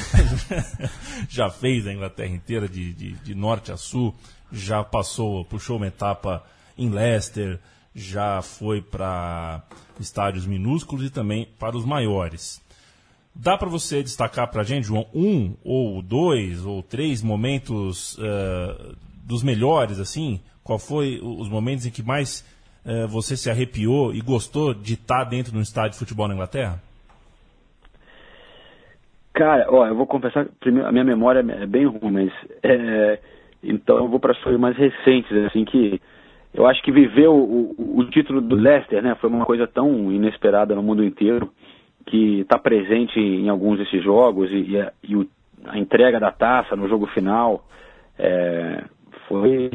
já 1.29 1.49
fez 1.49 1.85
a 1.85 1.93
Inglaterra 1.93 2.29
inteira 2.29 2.67
de, 2.67 2.93
de, 2.93 3.11
de, 3.13 3.35
norte 3.35 3.71
a 3.71 3.77
sul. 3.77 4.13
Já 4.51 4.83
passou, 4.83 5.45
puxou 5.45 5.77
uma 5.77 5.87
etapa 5.87 6.43
em 6.77 6.91
Leicester, 6.91 7.59
já 7.93 8.41
foi 8.41 8.81
para 8.81 9.63
estádios 9.99 10.45
minúsculos 10.45 11.05
e 11.05 11.09
também 11.09 11.47
para 11.59 11.75
os 11.75 11.85
maiores. 11.85 12.61
Dá 13.33 13.57
para 13.57 13.69
você 13.69 14.03
destacar 14.03 14.49
para 14.49 14.61
a 14.61 14.63
gente, 14.63 14.87
João, 14.87 15.05
um 15.13 15.55
ou 15.63 16.01
dois 16.01 16.65
ou 16.65 16.83
três 16.83 17.23
momentos 17.23 18.17
uh, 18.17 18.95
dos 19.23 19.43
melhores, 19.43 19.99
assim? 19.99 20.41
Qual 20.63 20.77
foi 20.77 21.19
os 21.21 21.49
momentos 21.49 21.85
em 21.85 21.91
que 21.91 22.03
mais 22.03 22.45
uh, 22.85 23.07
você 23.07 23.37
se 23.37 23.49
arrepiou 23.49 24.13
e 24.13 24.19
gostou 24.21 24.73
de 24.73 24.95
estar 24.95 25.23
dentro 25.23 25.51
de 25.51 25.57
um 25.57 25.61
estádio 25.61 25.91
de 25.91 25.99
futebol 25.99 26.27
na 26.27 26.33
Inglaterra? 26.33 26.81
Cara, 29.33 29.65
ó, 29.69 29.87
eu 29.87 29.95
vou 29.95 30.05
confessar, 30.05 30.45
primeiro, 30.59 30.87
a 30.87 30.91
minha 30.91 31.05
memória 31.05 31.39
é 31.39 31.65
bem 31.65 31.85
ruim, 31.85 32.11
mas 32.11 32.33
é, 32.61 33.17
então 33.63 33.97
eu 33.97 34.09
vou 34.09 34.19
para 34.19 34.33
as 34.33 34.43
coisas 34.43 34.59
mais 34.59 34.75
recentes, 34.75 35.31
assim 35.45 35.63
que 35.63 36.01
eu 36.53 36.67
acho 36.67 36.81
que 36.83 36.91
viver 36.91 37.27
o, 37.27 37.35
o, 37.35 37.99
o, 37.99 38.05
título 38.09 38.41
do 38.41 38.55
Leicester, 38.55 39.01
né, 39.01 39.15
foi 39.15 39.29
uma 39.29 39.45
coisa 39.45 39.67
tão 39.67 40.11
inesperada 40.11 40.75
no 40.75 40.83
mundo 40.83 41.03
inteiro 41.03 41.49
que 42.05 42.41
está 42.41 42.57
presente 42.57 43.19
em 43.19 43.47
alguns 43.47 43.77
desses 43.77 44.03
jogos 44.03 44.51
e, 44.51 44.71
e, 44.71 44.81
a, 44.81 44.91
e 45.03 45.15
o, 45.15 45.27
a, 45.65 45.77
entrega 45.77 46.19
da 46.19 46.31
taça 46.31 46.75
no 46.75 46.89
jogo 46.89 47.05
final 47.07 47.63
é, 48.19 48.83
foi 49.27 49.69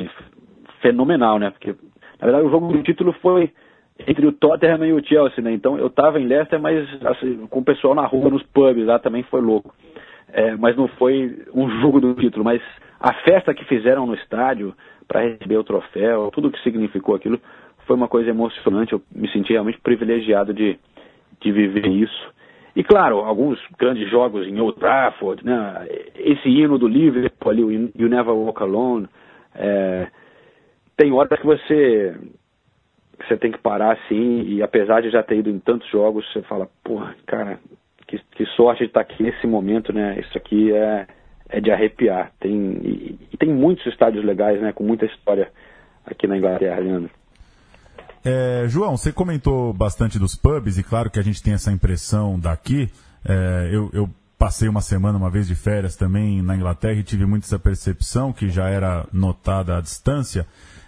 fenomenal, 0.82 1.38
né? 1.38 1.50
Porque 1.50 1.74
na 2.20 2.26
verdade 2.26 2.46
o 2.46 2.50
jogo 2.50 2.72
do 2.72 2.82
título 2.82 3.12
foi 3.22 3.50
entre 4.06 4.26
o 4.26 4.32
Tottenham 4.32 4.84
e 4.84 4.92
o 4.92 5.04
Chelsea, 5.04 5.42
né? 5.42 5.52
Então 5.52 5.78
eu 5.78 5.86
estava 5.86 6.20
em 6.20 6.26
Leicester, 6.26 6.60
mas 6.60 6.86
assim, 7.06 7.46
com 7.46 7.60
o 7.60 7.64
pessoal 7.64 7.94
na 7.94 8.04
rua, 8.04 8.28
nos 8.28 8.42
pubs 8.42 8.84
lá 8.84 8.98
também 8.98 9.22
foi 9.24 9.40
louco. 9.40 9.74
É, 10.32 10.54
mas 10.56 10.76
não 10.76 10.88
foi 10.88 11.44
um 11.54 11.70
jogo 11.80 12.00
do 12.00 12.14
título, 12.14 12.44
mas 12.44 12.60
a 13.00 13.14
festa 13.22 13.54
que 13.54 13.64
fizeram 13.64 14.06
no 14.06 14.14
estádio, 14.14 14.74
para 15.06 15.20
receber 15.20 15.56
o 15.56 15.64
troféu, 15.64 16.30
tudo 16.32 16.48
o 16.48 16.50
que 16.50 16.62
significou 16.62 17.14
aquilo, 17.14 17.40
foi 17.86 17.96
uma 17.96 18.08
coisa 18.08 18.30
emocionante. 18.30 18.92
Eu 18.92 19.02
me 19.14 19.28
senti 19.30 19.52
realmente 19.52 19.80
privilegiado 19.80 20.52
de, 20.52 20.78
de 21.40 21.52
viver 21.52 21.86
isso. 21.86 22.34
E 22.74 22.84
claro, 22.84 23.20
alguns 23.20 23.58
grandes 23.78 24.10
jogos 24.10 24.46
em 24.46 24.60
Old 24.60 24.78
Trafford, 24.78 25.44
né? 25.44 25.86
esse 26.14 26.48
hino 26.48 26.78
do 26.78 26.86
Liverpool 26.86 27.50
ali, 27.50 27.64
o 27.64 27.72
You 27.72 28.08
Never 28.08 28.34
Walk 28.34 28.62
Alone. 28.62 29.08
É, 29.54 30.08
tem 30.96 31.10
horas 31.12 31.40
que 31.40 31.46
você, 31.46 32.14
que 33.18 33.26
você 33.26 33.36
tem 33.38 33.50
que 33.50 33.58
parar 33.58 33.92
assim, 33.92 34.42
e 34.42 34.62
apesar 34.62 35.00
de 35.00 35.10
já 35.10 35.22
ter 35.22 35.38
ido 35.38 35.48
em 35.48 35.58
tantos 35.58 35.88
jogos, 35.88 36.30
você 36.32 36.42
fala, 36.42 36.68
porra, 36.84 37.16
cara, 37.26 37.58
que, 38.06 38.18
que 38.32 38.44
sorte 38.46 38.80
de 38.80 38.90
estar 38.90 39.00
aqui 39.00 39.22
nesse 39.22 39.46
momento, 39.46 39.92
né? 39.92 40.18
Isso 40.20 40.36
aqui 40.36 40.72
é, 40.72 41.06
é 41.48 41.60
de 41.60 41.70
arrepiar. 41.70 42.32
Tem, 42.40 42.52
e, 42.52 43.18
e, 43.32 43.36
tem 43.36 43.52
muitos 43.52 43.86
estádios 43.86 44.24
legais, 44.24 44.60
né, 44.60 44.72
com 44.72 44.84
muita 44.84 45.06
história 45.06 45.50
aqui 46.04 46.26
na 46.26 46.36
Inglaterra, 46.36 46.80
Leandro. 46.80 47.10
É, 48.24 48.64
João, 48.68 48.96
você 48.96 49.12
comentou 49.12 49.72
bastante 49.72 50.18
dos 50.18 50.34
pubs, 50.34 50.78
e 50.78 50.82
claro 50.82 51.10
que 51.10 51.18
a 51.18 51.22
gente 51.22 51.42
tem 51.42 51.54
essa 51.54 51.70
impressão 51.70 52.38
daqui. 52.38 52.90
É, 53.24 53.70
eu, 53.72 53.90
eu, 53.92 54.10
passei 54.38 54.68
uma 54.68 54.82
semana, 54.82 55.16
uma 55.16 55.30
vez 55.30 55.46
de 55.46 55.54
férias 55.54 55.96
também 55.96 56.42
na 56.42 56.54
Inglaterra 56.54 56.94
e 56.94 57.02
tive 57.02 57.24
muito 57.24 57.44
essa 57.44 57.58
percepção 57.58 58.32
que 58.32 58.48
já 58.48 58.68
era 58.68 59.06
notada 59.12 59.78
à 59.78 59.80
distância. 59.80 60.46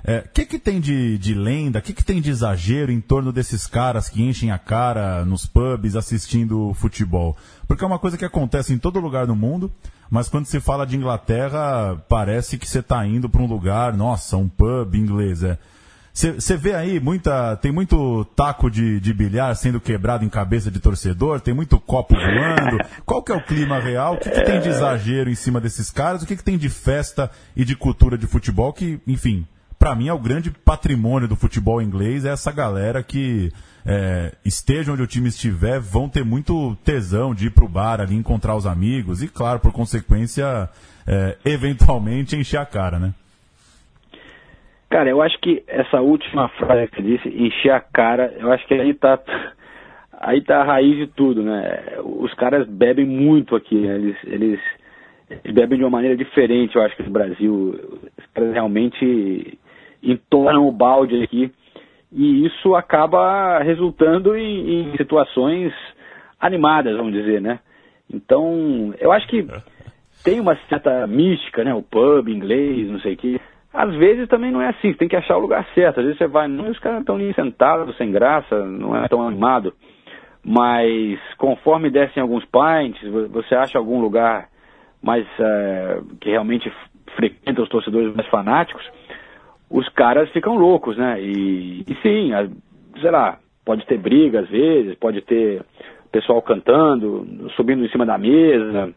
O 0.09 0.11
é, 0.11 0.21
que, 0.23 0.47
que 0.47 0.59
tem 0.59 0.81
de, 0.81 1.19
de 1.19 1.35
lenda, 1.35 1.81
o 1.81 1.83
que, 1.83 1.93
que 1.93 2.05
tem 2.05 2.21
de 2.21 2.31
exagero 2.31 2.91
em 2.91 3.01
torno 3.01 3.31
desses 3.31 3.67
caras 3.67 4.09
que 4.09 4.23
enchem 4.23 4.51
a 4.51 4.59
cara 4.59 5.25
nos 5.25 5.45
pubs 5.45 5.95
assistindo 5.95 6.73
futebol? 6.75 7.37
Porque 7.67 7.85
é 7.85 7.87
uma 7.87 7.99
coisa 7.99 8.17
que 8.17 8.25
acontece 8.25 8.73
em 8.73 8.79
todo 8.79 8.99
lugar 8.99 9.27
do 9.27 9.37
mundo 9.37 9.71
mas 10.11 10.29
quando 10.29 10.47
se 10.47 10.59
fala 10.59 10.87
de 10.87 10.97
Inglaterra, 10.97 11.97
parece 12.09 12.57
que 12.57 12.69
você 12.69 12.79
está 12.79 13.07
indo 13.07 13.29
para 13.29 13.43
um 13.43 13.47
lugar, 13.47 13.93
nossa, 13.93 14.37
um 14.37 14.49
pub 14.49 14.95
inglês. 14.95 15.41
Você 16.13 16.55
é. 16.55 16.57
vê 16.57 16.75
aí 16.75 16.99
muita. 16.99 17.57
Tem 17.57 17.71
muito 17.71 18.25
taco 18.37 18.71
de, 18.71 18.99
de 19.01 19.13
bilhar 19.13 19.55
sendo 19.55 19.81
quebrado 19.81 20.25
em 20.25 20.29
cabeça 20.29 20.71
de 20.71 20.81
torcedor, 20.81 21.41
tem 21.41 21.53
muito 21.53 21.79
copo 21.79 22.15
voando. 22.15 22.79
Qual 23.05 23.23
que 23.23 23.31
é 23.31 23.35
o 23.35 23.45
clima 23.45 23.79
real? 23.79 24.15
O 24.15 24.19
que, 24.19 24.31
que 24.31 24.43
tem 24.43 24.61
de 24.61 24.69
exagero 24.69 25.31
em 25.31 25.35
cima 25.35 25.61
desses 25.61 25.91
caras? 25.91 26.23
O 26.23 26.27
que, 26.27 26.37
que 26.37 26.45
tem 26.45 26.57
de 26.57 26.71
festa 26.71 27.31
e 27.55 27.65
de 27.65 27.77
cultura 27.77 28.17
de 28.17 28.27
futebol 28.27 28.73
que, 28.73 28.99
enfim, 29.07 29.47
para 29.79 29.95
mim 29.95 30.09
é 30.09 30.13
o 30.13 30.19
grande 30.19 30.51
patrimônio 30.51 31.29
do 31.29 31.37
futebol 31.37 31.81
inglês, 31.81 32.25
é 32.25 32.31
essa 32.31 32.53
galera 32.53 33.03
que 33.03 33.51
é, 33.87 34.33
esteja 34.45 34.93
onde 34.93 35.03
o 35.03 35.07
time 35.07 35.29
estiver, 35.29 35.79
vão 35.79 36.09
ter 36.09 36.25
muito 36.25 36.77
tesão 36.85 37.35
de 37.35 37.47
ir 37.47 37.51
pro 37.51 37.69
bar 37.69 38.01
ali, 38.01 38.17
encontrar 38.17 38.57
os 38.57 38.67
amigos 38.67 39.23
e, 39.23 39.29
claro, 39.29 39.61
por 39.61 39.73
consequência, 39.73 40.69
é, 41.07 41.37
eventualmente 41.45 42.37
encher 42.37 42.59
a 42.59 42.67
cara, 42.67 42.99
né? 42.99 43.15
Cara, 44.91 45.09
eu 45.09 45.23
acho 45.23 45.39
que 45.41 45.63
essa 45.69 46.01
última 46.01 46.49
frase 46.51 46.91
que 46.91 47.03
disse, 47.03 47.29
encher 47.29 47.73
a 47.73 47.81
cara, 47.81 48.35
eu 48.39 48.51
acho 48.51 48.67
que 48.67 48.75
aí 48.75 48.93
tá, 48.95 49.19
aí 50.19 50.43
tá 50.43 50.61
a 50.61 50.65
raiz 50.65 50.97
de 50.97 51.07
tudo, 51.07 51.43
né? 51.43 51.99
Os 52.03 52.33
caras 52.35 52.67
bebem 52.67 53.07
muito 53.07 53.55
aqui, 53.55 53.77
né? 53.77 53.95
Eles, 53.95 54.17
eles, 54.25 54.61
eles 55.31 55.55
bebem 55.55 55.79
de 55.79 55.85
uma 55.85 55.91
maneira 55.91 56.17
diferente, 56.17 56.75
eu 56.75 56.83
acho 56.83 56.97
que 56.97 57.03
no 57.03 57.11
Brasil. 57.11 58.01
Realmente 58.35 59.59
entornam 60.03 60.67
o 60.67 60.73
balde 60.73 61.23
aqui 61.23 61.53
e 62.13 62.47
isso 62.47 62.75
acaba 62.75 63.59
resultando 63.59 64.37
em, 64.37 64.93
em 64.93 64.97
situações 64.97 65.73
animadas, 66.41 66.97
vamos 66.97 67.13
dizer, 67.13 67.41
né? 67.41 67.61
Então, 68.11 68.95
eu 68.99 69.13
acho 69.13 69.27
que 69.29 69.47
tem 70.25 70.41
uma 70.41 70.57
certa 70.69 71.07
mística, 71.07 71.63
né? 71.65 71.75
O 71.75 71.83
pub 71.83 72.29
inglês, 72.29 72.89
não 72.89 73.01
sei 73.01 73.15
o 73.15 73.17
quê. 73.17 73.41
Às 73.73 73.95
vezes 73.95 74.27
também 74.29 74.51
não 74.51 74.63
é 74.63 74.69
assim, 74.69 74.95
tem 74.95 75.09
que 75.09 75.17
achar 75.17 75.37
o 75.37 75.41
lugar 75.41 75.67
certo. 75.75 76.01
Às 76.01 76.07
vezes 76.07 76.19
você 76.19 76.27
vai, 76.27 76.49
não, 76.49 76.71
os 76.71 76.79
caras 76.79 77.01
estão 77.01 77.17
ali 77.17 77.35
sentados, 77.35 77.97
sem 77.97 78.11
graça, 78.11 78.65
não 78.65 78.97
é 78.97 79.07
tão 79.09 79.27
animado. 79.27 79.75
Mas 80.43 81.21
conforme 81.37 81.91
descem 81.91 82.23
alguns 82.23 82.45
pints, 82.47 83.03
você 83.31 83.55
acha 83.55 83.77
algum 83.77 84.01
lugar 84.01 84.49
mais 85.03 85.27
é, 85.39 86.01
que 86.21 86.31
realmente 86.31 86.73
frequenta 87.15 87.63
os 87.63 87.69
torcedores 87.69 88.15
mais 88.15 88.27
fanáticos, 88.29 88.83
os 89.71 89.89
caras 89.91 90.31
ficam 90.31 90.57
loucos, 90.57 90.97
né? 90.97 91.21
E, 91.21 91.85
e 91.89 91.95
sim, 92.03 92.33
a, 92.33 92.49
sei 93.01 93.11
lá, 93.11 93.39
pode 93.65 93.85
ter 93.87 93.99
briga 93.99 94.41
às 94.41 94.49
vezes, 94.49 94.95
pode 94.97 95.21
ter 95.23 95.63
pessoal 96.11 96.41
cantando, 96.41 97.51
subindo 97.55 97.85
em 97.85 97.89
cima 97.91 98.07
da 98.07 98.17
mesa, 98.17 98.93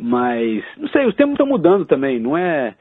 mas 0.00 0.62
não 0.76 0.88
sei, 0.88 1.06
os 1.06 1.14
tempos 1.14 1.32
estão 1.32 1.46
mudando 1.46 1.84
também, 1.84 2.20
não 2.20 2.36
é 2.36 2.74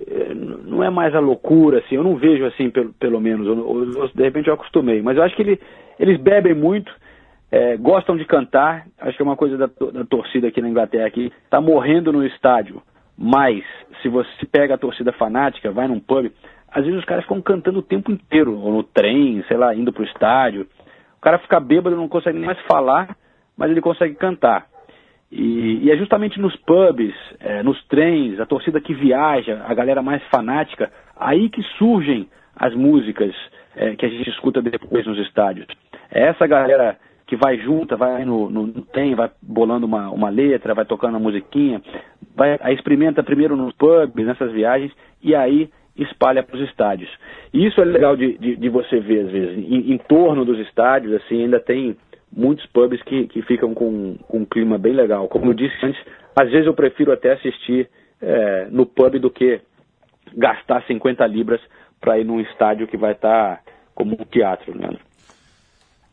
é, 0.00 0.34
não 0.34 0.82
é 0.82 0.90
mais 0.90 1.14
a 1.14 1.20
loucura, 1.20 1.78
assim, 1.78 1.94
eu 1.94 2.04
não 2.04 2.16
vejo 2.16 2.44
assim, 2.44 2.70
pelo, 2.70 2.92
pelo 2.94 3.20
menos, 3.20 3.46
eu, 3.46 3.92
eu, 3.94 4.08
de 4.08 4.22
repente 4.22 4.48
eu 4.48 4.54
acostumei, 4.54 5.00
mas 5.00 5.16
eu 5.16 5.22
acho 5.22 5.34
que 5.34 5.42
ele, 5.42 5.60
eles 5.98 6.20
bebem 6.20 6.54
muito, 6.54 6.92
é, 7.50 7.76
gostam 7.76 8.16
de 8.16 8.24
cantar, 8.24 8.86
acho 9.00 9.16
que 9.16 9.22
é 9.22 9.24
uma 9.24 9.36
coisa 9.36 9.56
da, 9.56 9.66
da 9.66 10.04
torcida 10.04 10.48
aqui 10.48 10.60
na 10.60 10.68
Inglaterra 10.68 11.10
que 11.10 11.32
está 11.44 11.60
morrendo 11.60 12.12
no 12.12 12.26
estádio, 12.26 12.82
mas 13.16 13.64
se 14.02 14.08
você 14.08 14.46
pega 14.46 14.74
a 14.74 14.78
torcida 14.78 15.12
fanática, 15.12 15.70
vai 15.70 15.88
num 15.88 16.00
pub, 16.00 16.30
às 16.68 16.84
vezes 16.84 16.98
os 16.98 17.04
caras 17.04 17.24
ficam 17.24 17.40
cantando 17.40 17.78
o 17.78 17.82
tempo 17.82 18.10
inteiro, 18.10 18.58
ou 18.58 18.72
no 18.72 18.82
trem, 18.82 19.42
sei 19.48 19.56
lá, 19.56 19.74
indo 19.74 19.92
pro 19.92 20.04
estádio. 20.04 20.66
O 21.16 21.20
cara 21.20 21.38
fica 21.38 21.58
bêbado, 21.58 21.96
não 21.96 22.08
consegue 22.08 22.36
nem 22.38 22.46
mais 22.46 22.60
falar, 22.66 23.16
mas 23.56 23.70
ele 23.70 23.80
consegue 23.80 24.14
cantar. 24.14 24.66
E, 25.32 25.84
e 25.84 25.90
é 25.90 25.96
justamente 25.96 26.38
nos 26.38 26.54
pubs, 26.56 27.14
é, 27.40 27.62
nos 27.62 27.82
trens, 27.86 28.38
a 28.38 28.46
torcida 28.46 28.80
que 28.80 28.94
viaja, 28.94 29.64
a 29.66 29.74
galera 29.74 30.02
mais 30.02 30.22
fanática, 30.24 30.92
aí 31.16 31.48
que 31.48 31.62
surgem 31.78 32.28
as 32.54 32.74
músicas 32.74 33.34
é, 33.74 33.96
que 33.96 34.06
a 34.06 34.08
gente 34.08 34.28
escuta 34.30 34.62
depois 34.62 35.06
nos 35.06 35.18
estádios. 35.18 35.66
É 36.10 36.28
essa 36.28 36.46
galera 36.46 36.96
que 37.26 37.36
vai 37.36 37.58
junta, 37.58 37.96
vai 37.96 38.24
no, 38.24 38.48
no, 38.48 38.82
trem, 38.82 39.14
vai 39.14 39.30
bolando 39.42 39.84
uma, 39.84 40.10
uma 40.10 40.28
letra, 40.28 40.74
vai 40.74 40.84
tocando 40.84 41.14
uma 41.14 41.20
musiquinha, 41.20 41.82
vai, 42.34 42.56
experimenta 42.72 43.22
primeiro 43.22 43.56
nos 43.56 43.74
pubs, 43.74 44.24
nessas 44.24 44.52
viagens, 44.52 44.92
e 45.20 45.34
aí 45.34 45.68
espalha 45.96 46.42
para 46.42 46.56
os 46.56 46.62
estádios. 46.62 47.10
E 47.52 47.66
isso 47.66 47.80
é 47.80 47.84
legal 47.84 48.16
de, 48.16 48.38
de, 48.38 48.56
de 48.56 48.68
você 48.68 49.00
ver, 49.00 49.26
às 49.26 49.32
vezes. 49.32 49.58
Em, 49.58 49.92
em, 49.92 49.98
torno 49.98 50.44
dos 50.44 50.58
estádios, 50.60 51.14
assim, 51.14 51.42
ainda 51.42 51.58
tem 51.58 51.96
muitos 52.34 52.64
pubs 52.66 53.02
que, 53.02 53.26
que 53.26 53.42
ficam 53.42 53.74
com, 53.74 54.16
com 54.28 54.38
um 54.38 54.44
clima 54.44 54.78
bem 54.78 54.92
legal. 54.92 55.26
Como 55.26 55.46
eu 55.46 55.54
disse 55.54 55.74
antes, 55.84 56.00
às 56.34 56.50
vezes 56.50 56.66
eu 56.66 56.74
prefiro 56.74 57.12
até 57.12 57.32
assistir 57.32 57.88
é, 58.20 58.68
no 58.70 58.86
pub 58.86 59.18
do 59.18 59.30
que 59.30 59.60
gastar 60.36 60.82
50 60.82 61.26
libras 61.26 61.60
para 62.00 62.18
ir 62.18 62.24
num 62.24 62.40
estádio 62.40 62.86
que 62.86 62.96
vai 62.96 63.12
estar 63.12 63.56
tá 63.56 63.62
como 63.94 64.12
um 64.12 64.24
teatro, 64.24 64.76
né? 64.76 64.90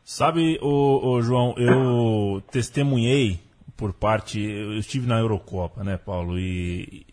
Sabe, 0.04 0.60
o, 0.62 1.16
o 1.16 1.22
João, 1.22 1.56
eu 1.58 2.44
testemunhei 2.52 3.40
por 3.78 3.94
parte, 3.94 4.40
eu 4.40 4.78
estive 4.78 5.08
na 5.08 5.20
Eurocopa, 5.20 5.84
né, 5.84 5.98
Paulo, 5.98 6.38
e 6.38 7.06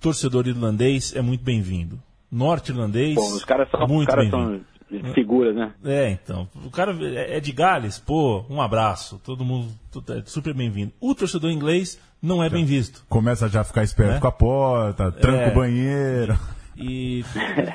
torcedor 0.00 0.46
irlandês 0.46 1.14
é 1.14 1.22
muito 1.22 1.44
bem-vindo. 1.44 1.98
Norte-irlandês, 2.30 3.16
os 3.16 3.44
caras 3.44 3.70
são, 3.70 3.86
muito 3.86 4.08
os 4.08 4.14
caras 4.14 4.30
são 4.30 4.60
figuras, 5.14 5.54
né? 5.54 5.72
É, 5.84 6.10
então. 6.10 6.48
O 6.64 6.70
cara 6.70 6.94
é 7.14 7.40
de 7.40 7.52
Gales, 7.52 7.98
pô, 7.98 8.44
um 8.50 8.60
abraço. 8.60 9.20
Todo 9.22 9.44
mundo 9.44 9.68
é 10.08 10.22
super 10.26 10.52
bem-vindo. 10.52 10.92
O 11.00 11.14
torcedor 11.14 11.50
inglês 11.50 11.98
não 12.20 12.42
é 12.42 12.50
bem 12.50 12.64
visto. 12.64 13.04
Começa 13.08 13.48
já 13.48 13.60
a 13.60 13.64
ficar 13.64 13.82
esperto 13.82 14.14
né? 14.14 14.20
com 14.20 14.26
a 14.26 14.32
porta, 14.32 15.12
tranca 15.12 15.44
é. 15.44 15.50
o 15.50 15.54
banheiro. 15.54 16.38
E 16.76 17.24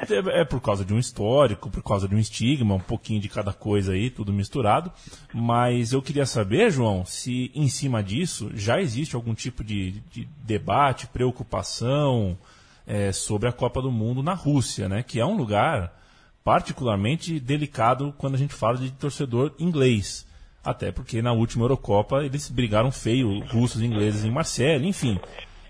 é 0.10 0.44
por 0.44 0.60
causa 0.60 0.84
de 0.84 0.94
um 0.94 1.00
histórico, 1.00 1.70
por 1.70 1.82
causa 1.82 2.08
de 2.08 2.16
um 2.16 2.20
estigma, 2.20 2.76
um 2.76 2.80
pouquinho 2.80 3.22
de 3.22 3.30
cada 3.30 3.54
coisa 3.54 3.94
aí, 3.94 4.10
tudo 4.10 4.34
misturado. 4.34 4.92
Mas 5.34 5.94
eu 5.94 6.02
queria 6.02 6.26
saber, 6.26 6.72
João, 6.72 7.06
se 7.06 7.52
em 7.56 7.70
cima 7.70 8.04
disso 8.04 8.52
já 8.54 8.82
existe 8.82 9.16
algum 9.16 9.34
tipo 9.34 9.64
de, 9.64 10.02
de 10.12 10.28
debate, 10.44 11.08
preocupação 11.08 12.38
é, 12.86 13.12
sobre 13.12 13.48
a 13.48 13.54
Copa 13.54 13.82
do 13.82 13.92
Mundo 13.92 14.22
na 14.22 14.34
Rússia, 14.34 14.90
né? 14.90 15.04
Que 15.04 15.20
é 15.20 15.26
um 15.26 15.38
lugar 15.38 15.98
particularmente 16.44 17.40
delicado 17.40 18.14
quando 18.18 18.36
a 18.36 18.38
gente 18.38 18.54
fala 18.54 18.78
de 18.78 18.92
torcedor 18.92 19.54
inglês. 19.60 20.28
Até 20.64 20.92
porque 20.92 21.22
na 21.22 21.32
última 21.32 21.64
Eurocopa 21.64 22.24
eles 22.24 22.50
brigaram 22.50 22.92
feio, 22.92 23.40
russos 23.46 23.82
e 23.82 23.86
ingleses 23.86 24.26
em 24.26 24.32
Marseille, 24.32 24.88
enfim. 24.88 25.20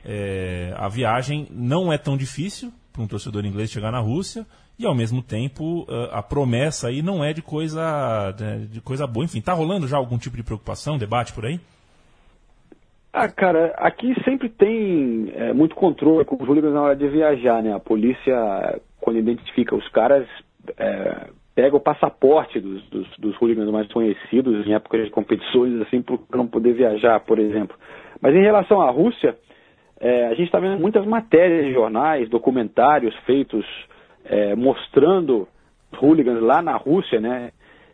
É, 0.03 0.73
a 0.77 0.87
viagem 0.87 1.47
não 1.51 1.91
é 1.91 1.97
tão 1.97 2.17
difícil, 2.17 2.73
para 2.99 3.05
um 3.05 3.07
torcedor 3.07 3.45
inglês 3.45 3.71
chegar 3.71 3.91
na 3.91 3.99
Rússia 3.99 4.45
e 4.77 4.85
ao 4.85 4.93
mesmo 4.93 5.21
tempo 5.21 5.88
a 6.12 6.21
promessa 6.21 6.89
aí 6.89 7.01
não 7.01 7.23
é 7.23 7.31
de 7.31 7.41
coisa 7.41 8.35
de 8.69 8.81
coisa 8.81 9.07
boa. 9.07 9.23
Enfim, 9.23 9.39
está 9.39 9.53
rolando 9.53 9.88
já 9.88 9.97
algum 9.97 10.17
tipo 10.17 10.35
de 10.35 10.43
preocupação, 10.43 10.97
debate 10.97 11.33
por 11.33 11.45
aí? 11.45 11.59
Ah, 13.12 13.27
cara, 13.27 13.73
aqui 13.77 14.13
sempre 14.23 14.49
tem 14.49 15.31
é, 15.33 15.51
muito 15.51 15.75
controle 15.75 16.23
com 16.25 16.35
os 16.35 16.47
hooligans 16.47 16.73
na 16.73 16.81
hora 16.81 16.95
de 16.95 17.07
viajar, 17.07 17.63
né? 17.63 17.73
A 17.73 17.79
polícia, 17.79 18.79
quando 19.01 19.17
identifica 19.17 19.75
os 19.75 19.88
caras, 19.89 20.27
é, 20.77 21.27
pega 21.55 21.75
o 21.75 21.79
passaporte 21.79 22.59
dos, 22.59 22.83
dos, 22.89 23.07
dos 23.17 23.35
hooligans 23.41 23.71
mais 23.71 23.91
conhecidos 23.91 24.65
em 24.67 24.73
épocas 24.73 25.05
de 25.05 25.09
competições, 25.09 25.81
assim, 25.81 26.01
para 26.01 26.38
não 26.38 26.47
poder 26.47 26.73
viajar, 26.73 27.19
por 27.21 27.39
exemplo. 27.39 27.75
Mas 28.21 28.35
em 28.35 28.43
relação 28.43 28.79
à 28.79 28.91
Rússia, 28.91 29.35
é, 29.99 30.27
a 30.27 30.29
gente 30.29 30.45
está 30.45 30.59
vendo 30.59 30.79
muitas 30.79 31.05
matérias 31.05 31.65
de 31.65 31.73
jornais, 31.73 32.29
documentários 32.29 33.15
feitos 33.25 33.65
é, 34.25 34.55
mostrando 34.55 35.47
hooligans 36.01 36.41
lá 36.41 36.62
na 36.62 36.75
Rússia, 36.75 37.19
né? 37.19 37.51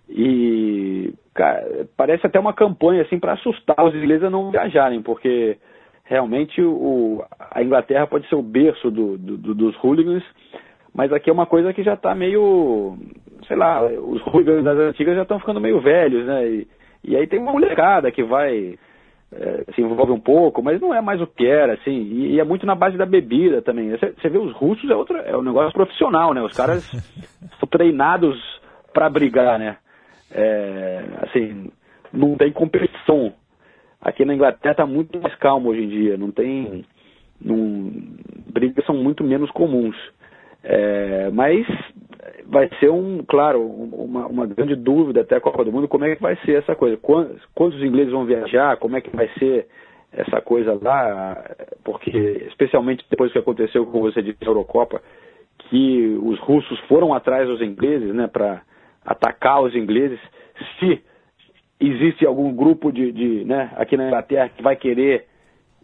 E 0.08 1.14
cara, 1.34 1.88
parece 1.98 2.28
até 2.28 2.40
uma 2.40 2.54
campanha 2.54 3.02
assim 3.02 3.20
para 3.20 3.34
assustar 3.34 3.84
os 3.84 3.96
ingleses 3.96 4.24
a 4.24 4.30
não 4.30 4.52
viajarem, 4.52 5.02
porque 5.02 5.58
realmente 6.04 6.62
o, 6.62 7.24
a 7.52 7.64
Inglaterra 7.64 8.06
pode 8.06 8.28
ser 8.30 8.36
o 8.36 8.44
berço 8.44 8.92
do, 8.92 9.18
do, 9.18 9.56
dos 9.56 9.76
hooligans, 9.84 10.24
mas 10.94 11.12
aqui 11.12 11.30
é 11.30 11.34
uma 11.34 11.48
coisa 11.48 11.74
que 11.74 11.84
já 11.84 11.96
está 11.96 12.14
meio, 12.14 12.98
sei 13.48 13.58
lá, 13.58 13.84
os 13.84 14.22
hooligans 14.28 14.64
das 14.64 14.78
antigas 14.78 15.16
já 15.16 15.24
estão 15.24 15.40
ficando 15.40 15.60
meio 15.60 15.82
velhos, 15.82 16.26
né? 16.26 16.48
E, 16.48 16.68
e 17.04 17.16
aí 17.16 17.26
tem 17.28 17.40
uma 17.40 17.52
molecada 17.52 18.12
que 18.12 18.24
vai 18.24 18.78
é, 19.38 19.66
se 19.74 19.82
envolve 19.82 20.12
um 20.12 20.20
pouco, 20.20 20.64
mas 20.64 20.80
não 20.80 20.94
é 20.94 21.02
mais 21.02 21.22
o 21.22 21.28
que 21.28 21.46
era, 21.46 21.74
assim, 21.74 21.92
e, 21.92 22.36
e 22.36 22.40
é 22.40 22.44
muito 22.44 22.66
na 22.66 22.74
base 22.74 22.98
da 22.98 23.06
bebida 23.06 23.62
também. 23.62 23.92
Você 23.92 24.30
vê 24.30 24.38
os 24.38 24.54
russos 24.54 24.90
é 24.90 24.96
outro, 24.96 25.18
é 25.18 25.36
um 25.38 25.42
negócio 25.42 25.74
profissional, 25.74 26.34
né? 26.34 26.42
Os 26.42 26.56
caras 26.56 26.84
são 27.60 27.68
treinados 27.70 28.40
para 28.94 29.10
brigar, 29.10 29.60
né? 29.60 29.78
É, 30.32 31.04
assim, 31.24 31.70
não 32.14 32.36
tem 32.36 32.52
competição. 32.52 33.34
Aqui 34.02 34.24
na 34.24 34.34
Inglaterra 34.34 34.76
tá 34.76 34.86
muito 34.86 35.20
mais 35.20 35.36
calmo 35.36 35.70
hoje 35.70 35.84
em 35.84 35.90
dia, 35.90 36.18
não 36.18 36.32
tem, 36.32 36.86
não, 37.42 37.92
brigas 38.52 38.86
são 38.86 38.96
muito 38.96 39.24
menos 39.24 39.52
comuns. 39.52 39.96
É, 40.64 41.30
mas 41.32 41.68
vai 42.46 42.70
ser 42.80 42.90
um, 42.90 43.24
claro, 43.24 43.62
uma, 43.62 44.28
uma, 44.28 44.46
grande 44.46 44.76
dúvida 44.76 45.22
até 45.22 45.36
a 45.36 45.42
Copa 45.42 45.64
do 45.64 45.72
Mundo, 45.72 45.88
como 45.88 46.06
é 46.06 46.16
que 46.16 46.22
vai 46.22 46.36
ser 46.46 46.60
essa 46.60 46.76
coisa. 46.76 46.98
Quantos, 46.98 47.44
quantos 47.54 47.82
ingleses 47.82 48.12
vão 48.12 48.26
viajar, 48.26 48.78
como 48.78 48.98
é 48.98 49.02
que 49.02 49.16
vai 49.16 49.28
ser 49.40 49.68
essa 50.12 50.42
coisa 50.42 50.78
lá, 50.82 51.56
porque 51.84 52.10
especialmente 52.48 53.06
depois 53.10 53.32
que 53.32 53.38
aconteceu 53.38 53.86
com 53.86 54.00
você 54.02 54.22
disse 54.22 54.38
na 54.42 54.48
Eurocopa, 54.48 55.02
que 55.70 56.18
os 56.22 56.40
russos 56.40 56.80
foram 56.82 57.14
atrás 57.14 57.48
dos 57.48 57.62
ingleses, 57.62 58.14
né, 58.14 58.28
para 58.28 58.62
atacar 59.04 59.62
os 59.62 59.76
ingleses, 59.76 60.20
se 60.80 61.02
existe 61.80 62.26
algum 62.26 62.54
grupo 62.54 62.92
de, 62.92 63.12
de 63.12 63.44
né, 63.46 63.72
aqui 63.76 63.98
na 63.98 64.08
Inglaterra 64.08 64.50
que 64.50 64.64
vai 64.64 64.76
querer 64.76 65.26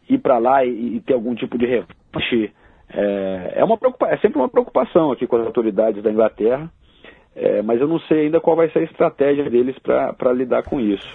ir 0.09 0.17
para 0.19 0.37
lá 0.37 0.63
e, 0.65 0.97
e, 0.97 1.01
ter 1.01 1.13
algum 1.13 1.35
tipo 1.35 1.57
de 1.57 1.65
revanche 1.65 2.51
é, 2.93 3.53
é, 3.55 3.63
uma 3.63 3.77
é 4.09 4.17
sempre 4.17 4.39
uma 4.39 4.49
preocupação 4.49 5.11
aqui 5.11 5.25
com 5.25 5.37
as 5.37 5.45
autoridades 5.45 6.03
da 6.03 6.11
Inglaterra, 6.11 6.69
é, 7.35 7.61
mas 7.61 7.79
eu 7.79 7.87
não 7.87 7.99
sei 8.01 8.25
ainda 8.25 8.39
qual 8.39 8.55
vai 8.55 8.69
ser 8.69 8.79
a 8.79 8.83
estratégia 8.83 9.49
deles 9.49 9.75
para 9.79 10.33
lidar 10.33 10.63
com 10.63 10.79
isso. 10.79 11.07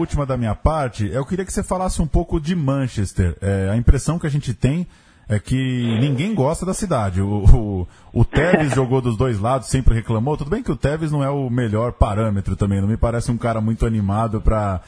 Última 0.00 0.24
da 0.24 0.36
minha 0.36 0.54
parte. 0.54 1.08
Eu 1.08 1.24
queria 1.24 1.44
que 1.44 1.52
você 1.52 1.62
falasse 1.62 2.00
um 2.00 2.06
pouco 2.06 2.40
de 2.40 2.56
Manchester. 2.56 3.36
É, 3.40 3.70
a 3.70 3.76
impressão 3.76 4.18
que 4.18 4.26
a 4.26 4.30
gente 4.30 4.54
tem 4.54 4.86
é 5.28 5.38
que 5.38 5.98
ninguém 6.00 6.34
gosta 6.34 6.66
da 6.66 6.74
cidade. 6.74 7.20
O, 7.20 7.44
o, 7.44 7.88
o 8.12 8.24
Tevez 8.24 8.72
jogou 8.74 9.00
dos 9.00 9.16
dois 9.16 9.38
lados, 9.38 9.68
sempre 9.68 9.94
reclamou. 9.94 10.36
Tudo 10.36 10.50
bem 10.50 10.62
que 10.62 10.72
o 10.72 10.76
Tevez 10.76 11.12
não 11.12 11.22
é 11.22 11.30
o 11.30 11.48
melhor 11.48 11.92
parâmetro 11.92 12.56
também. 12.56 12.80
Não 12.80 12.88
me 12.88 12.96
parece 12.96 13.30
um 13.30 13.36
cara 13.36 13.60
muito 13.60 13.86
animado 13.86 14.40
para 14.40 14.80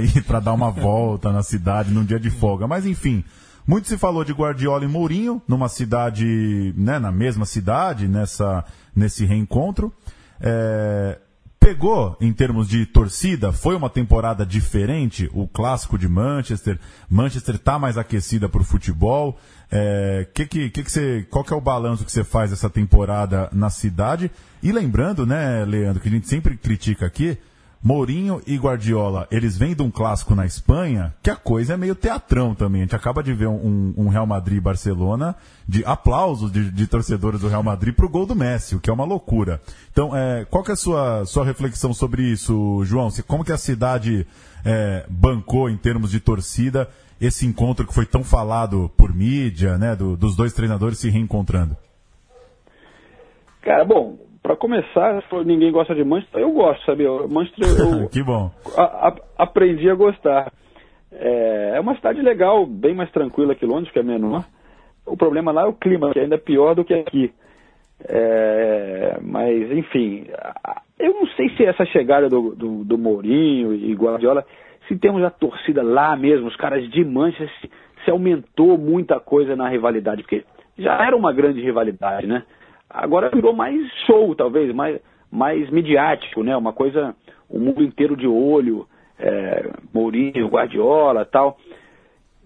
ir 0.00 0.22
para 0.22 0.40
dar 0.40 0.52
uma 0.52 0.70
volta 0.70 1.30
na 1.30 1.42
cidade 1.42 1.90
num 1.90 2.04
dia 2.04 2.18
de 2.18 2.30
folga. 2.30 2.66
Mas 2.66 2.86
enfim, 2.86 3.22
muito 3.66 3.86
se 3.86 3.98
falou 3.98 4.24
de 4.24 4.32
Guardiola 4.32 4.84
e 4.84 4.88
Mourinho 4.88 5.42
numa 5.46 5.68
cidade, 5.68 6.72
né, 6.76 6.98
na 6.98 7.12
mesma 7.12 7.44
cidade, 7.44 8.08
nessa, 8.08 8.64
nesse 8.94 9.26
reencontro. 9.26 9.92
É, 10.40 11.18
Pegou 11.62 12.16
em 12.20 12.32
termos 12.32 12.68
de 12.68 12.84
torcida? 12.84 13.52
Foi 13.52 13.76
uma 13.76 13.88
temporada 13.88 14.44
diferente? 14.44 15.30
O 15.32 15.46
clássico 15.46 15.96
de 15.96 16.08
Manchester? 16.08 16.76
Manchester 17.08 17.54
está 17.54 17.78
mais 17.78 17.96
aquecida 17.96 18.48
para 18.48 18.60
o 18.60 18.64
futebol? 18.64 19.38
É, 19.70 20.26
que 20.34 20.44
que, 20.44 20.70
que 20.70 20.82
que 20.82 20.90
você, 20.90 21.24
qual 21.30 21.44
que 21.44 21.52
é 21.52 21.56
o 21.56 21.60
balanço 21.60 22.04
que 22.04 22.10
você 22.10 22.24
faz 22.24 22.50
dessa 22.50 22.68
temporada 22.68 23.48
na 23.52 23.70
cidade? 23.70 24.28
E 24.60 24.72
lembrando, 24.72 25.24
né, 25.24 25.64
Leandro, 25.64 26.02
que 26.02 26.08
a 26.08 26.10
gente 26.10 26.26
sempre 26.28 26.56
critica 26.56 27.06
aqui, 27.06 27.38
Mourinho 27.82 28.40
e 28.46 28.56
Guardiola, 28.56 29.26
eles 29.28 29.56
vêm 29.56 29.74
de 29.74 29.82
um 29.82 29.90
clássico 29.90 30.36
na 30.36 30.46
Espanha, 30.46 31.12
que 31.20 31.28
a 31.28 31.34
coisa 31.34 31.74
é 31.74 31.76
meio 31.76 31.96
teatrão 31.96 32.54
também. 32.54 32.82
A 32.82 32.84
gente 32.84 32.94
acaba 32.94 33.24
de 33.24 33.34
ver 33.34 33.48
um, 33.48 33.92
um 33.96 34.08
Real 34.08 34.24
Madrid 34.24 34.58
e 34.58 34.60
Barcelona 34.60 35.34
de 35.66 35.84
aplausos 35.84 36.52
de, 36.52 36.70
de, 36.70 36.86
torcedores 36.86 37.40
do 37.40 37.48
Real 37.48 37.62
Madrid 37.62 37.92
pro 37.92 38.08
gol 38.08 38.24
do 38.24 38.36
Messi, 38.36 38.76
o 38.76 38.80
que 38.80 38.88
é 38.88 38.92
uma 38.92 39.04
loucura. 39.04 39.60
Então, 39.90 40.16
é, 40.16 40.44
qual 40.44 40.62
que 40.62 40.70
é 40.70 40.74
a 40.74 40.76
sua, 40.76 41.24
sua 41.24 41.44
reflexão 41.44 41.92
sobre 41.92 42.22
isso, 42.22 42.84
João? 42.84 43.08
Como 43.26 43.44
que 43.44 43.52
a 43.52 43.58
cidade 43.58 44.28
é, 44.64 45.04
bancou 45.08 45.68
em 45.68 45.76
termos 45.76 46.12
de 46.12 46.20
torcida 46.20 46.88
esse 47.20 47.46
encontro 47.46 47.84
que 47.84 47.94
foi 47.94 48.06
tão 48.06 48.22
falado 48.22 48.90
por 48.96 49.12
mídia, 49.12 49.76
né, 49.76 49.96
do, 49.96 50.16
dos 50.16 50.36
dois 50.36 50.52
treinadores 50.52 50.98
se 50.98 51.10
reencontrando? 51.10 51.76
Cara, 53.60 53.84
bom, 53.84 54.18
para 54.42 54.56
começar, 54.56 55.22
ninguém 55.46 55.70
gosta 55.70 55.94
de 55.94 56.02
Manchester, 56.02 56.40
eu 56.40 56.50
gosto, 56.50 56.84
sabe? 56.84 57.04
Manchester 57.30 57.68
eu 57.78 58.08
que 58.10 58.22
bom. 58.22 58.50
A, 58.76 59.08
a, 59.08 59.14
aprendi 59.38 59.88
a 59.88 59.94
gostar. 59.94 60.52
É, 61.12 61.74
é, 61.76 61.80
uma 61.80 61.94
cidade 61.94 62.20
legal, 62.20 62.66
bem 62.66 62.94
mais 62.94 63.10
tranquila 63.12 63.54
que 63.54 63.64
Londres, 63.64 63.92
que 63.92 63.98
é 63.98 64.02
menor. 64.02 64.44
O 65.06 65.16
problema 65.16 65.52
lá 65.52 65.62
é 65.62 65.66
o 65.66 65.72
clima, 65.72 66.10
que 66.12 66.18
é 66.18 66.22
ainda 66.22 66.38
pior 66.38 66.74
do 66.74 66.84
que 66.84 66.94
aqui. 66.94 67.32
É, 68.08 69.18
mas, 69.22 69.70
enfim, 69.70 70.26
eu 70.98 71.14
não 71.14 71.26
sei 71.28 71.50
se 71.50 71.64
essa 71.64 71.84
chegada 71.86 72.28
do, 72.28 72.54
do, 72.54 72.84
do 72.84 72.98
Mourinho 72.98 73.74
e 73.74 73.94
Guardiola, 73.94 74.44
se 74.88 74.96
temos 74.96 75.22
a 75.22 75.30
torcida 75.30 75.82
lá 75.82 76.16
mesmo, 76.16 76.48
os 76.48 76.56
caras 76.56 76.88
de 76.90 77.04
Manchester, 77.04 77.48
se, 77.60 77.70
se 78.04 78.10
aumentou 78.10 78.76
muita 78.76 79.20
coisa 79.20 79.54
na 79.54 79.68
rivalidade, 79.68 80.22
porque 80.22 80.44
já 80.76 80.94
era 81.06 81.16
uma 81.16 81.32
grande 81.32 81.60
rivalidade, 81.60 82.26
né? 82.26 82.42
Agora 82.92 83.30
virou 83.30 83.54
mais 83.54 83.90
show, 84.06 84.34
talvez, 84.34 84.72
mais, 84.74 85.00
mais 85.30 85.70
midiático, 85.70 86.42
né? 86.42 86.56
Uma 86.56 86.72
coisa, 86.72 87.14
o 87.48 87.58
mundo 87.58 87.82
inteiro 87.82 88.16
de 88.16 88.26
olho, 88.26 88.86
é, 89.18 89.70
Mourinho, 89.92 90.48
Guardiola 90.48 91.24
tal. 91.24 91.56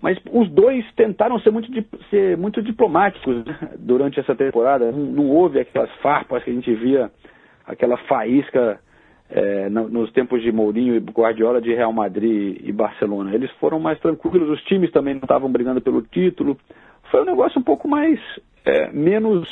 Mas 0.01 0.19
os 0.31 0.49
dois 0.51 0.85
tentaram 0.95 1.39
ser 1.41 1.51
muito, 1.51 1.69
ser 2.11 2.37
muito 2.37 2.63
diplomáticos 2.63 3.45
né? 3.45 3.71
durante 3.79 4.21
essa 4.21 4.35
temporada. 4.35 4.93
Não, 4.93 4.99
não, 4.99 5.31
houve 5.31 5.59
aquelas 5.59 5.91
farpas 5.97 6.45
que 6.45 6.51
a 6.51 6.53
gente 6.53 6.73
via, 6.75 7.11
aquela 7.67 7.97
faísca 7.97 8.79
é, 9.31 9.69
nos 9.69 10.13
tempos 10.13 10.43
de 10.43 10.53
Mourinho 10.53 10.95
e 10.95 11.01
Guardiola 11.01 11.61
de 11.61 11.75
Real 11.75 11.93
Madrid 11.93 12.61
e 12.63 12.71
Barcelona. 12.73 13.35
Eles 13.35 13.51
foram 13.53 13.81
mais 13.81 13.99
tranquilos, 13.99 14.49
os 14.51 14.63
times 14.65 14.93
também 14.93 15.15
não 15.15 15.23
estavam 15.23 15.51
brigando 15.51 15.81
pelo 15.81 16.03
título. 16.03 16.57
Foi 17.11 17.23
um 17.23 17.27
negócio 17.27 17.59
um 17.59 17.65
pouco 17.65 17.89
mais, 17.89 18.21
é, 18.65 18.91
menos 18.93 19.49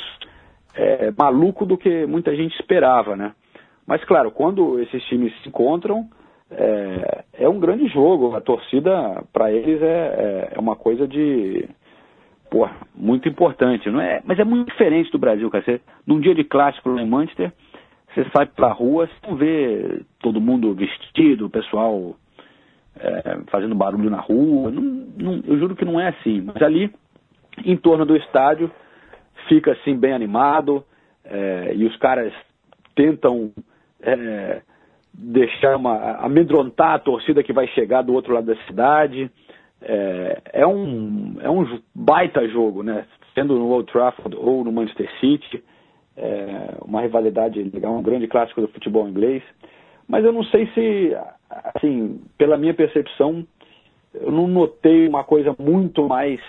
é, 0.75 1.11
maluco 1.17 1.65
do 1.65 1.77
que 1.77 2.05
muita 2.05 2.35
gente 2.35 2.53
esperava, 2.59 3.15
né? 3.15 3.33
Mas 3.87 4.03
claro, 4.03 4.31
quando 4.31 4.79
esses 4.79 5.03
times 5.05 5.33
se 5.41 5.49
encontram, 5.49 6.07
é, 6.51 7.23
é 7.33 7.49
um 7.49 7.59
grande 7.59 7.87
jogo. 7.87 8.35
A 8.35 8.41
torcida, 8.41 9.23
para 9.31 9.51
eles, 9.51 9.81
é, 9.81 9.85
é, 9.85 10.49
é, 10.55 10.59
uma 10.59 10.75
coisa 10.75 11.07
de. 11.07 11.67
Pô, 12.49 12.69
muito 12.95 13.27
importante. 13.27 13.89
Não 13.89 14.01
é, 14.01 14.21
mas 14.25 14.39
é 14.39 14.43
muito 14.43 14.71
diferente 14.71 15.11
do 15.11 15.19
Brasil, 15.19 15.49
cara. 15.49 15.63
Você, 15.63 15.81
num 16.05 16.19
dia 16.19 16.35
de 16.35 16.43
clássico 16.43 16.89
lá 16.89 17.01
em 17.01 17.09
Manchester, 17.09 17.51
você 18.13 18.25
sai 18.35 18.45
pra 18.45 18.71
rua, 18.71 19.07
você 19.07 19.27
não 19.29 19.35
vê 19.35 20.01
todo 20.19 20.41
mundo 20.41 20.73
vestido, 20.73 21.47
o 21.47 21.49
pessoal 21.49 22.15
é, 22.97 23.39
fazendo 23.47 23.75
barulho 23.75 24.09
na 24.09 24.19
rua. 24.19 24.71
Não, 24.71 24.81
não, 25.17 25.43
eu 25.45 25.57
juro 25.59 25.75
que 25.75 25.85
não 25.85 25.99
é 25.99 26.09
assim. 26.09 26.41
Mas 26.41 26.61
ali, 26.61 26.93
em 27.63 27.75
torno 27.75 28.05
do 28.05 28.15
estádio, 28.15 28.71
fica 29.47 29.73
assim 29.73 29.95
bem 29.95 30.13
animado 30.13 30.83
é, 31.23 31.73
e 31.75 31.85
os 31.85 31.95
caras 31.97 32.33
tentam 32.95 33.51
é, 34.01 34.61
deixar 35.13 35.75
uma 35.77 36.17
amedrontar 36.17 36.93
a 36.93 36.99
torcida 36.99 37.43
que 37.43 37.53
vai 37.53 37.67
chegar 37.67 38.01
do 38.01 38.13
outro 38.13 38.33
lado 38.33 38.47
da 38.47 38.55
cidade. 38.65 39.29
É, 39.81 40.41
é, 40.53 40.67
um, 40.67 41.37
é 41.41 41.49
um 41.49 41.79
baita 41.93 42.47
jogo, 42.47 42.83
né? 42.83 43.05
Sendo 43.33 43.55
no 43.55 43.69
Old 43.69 43.91
Trafford 43.91 44.35
ou 44.37 44.63
no 44.63 44.71
Manchester 44.71 45.09
City, 45.19 45.63
é 46.15 46.77
uma 46.81 47.01
rivalidade 47.01 47.61
legal, 47.61 47.93
um 47.93 48.01
grande 48.01 48.27
clássico 48.27 48.61
do 48.61 48.67
futebol 48.69 49.07
inglês. 49.07 49.43
Mas 50.07 50.23
eu 50.23 50.31
não 50.31 50.43
sei 50.45 50.67
se, 50.67 51.17
assim, 51.75 52.21
pela 52.37 52.57
minha 52.57 52.73
percepção, 52.73 53.45
eu 54.13 54.31
não 54.31 54.47
notei 54.47 55.07
uma 55.07 55.23
coisa 55.23 55.55
muito 55.59 56.07
mais 56.07 56.39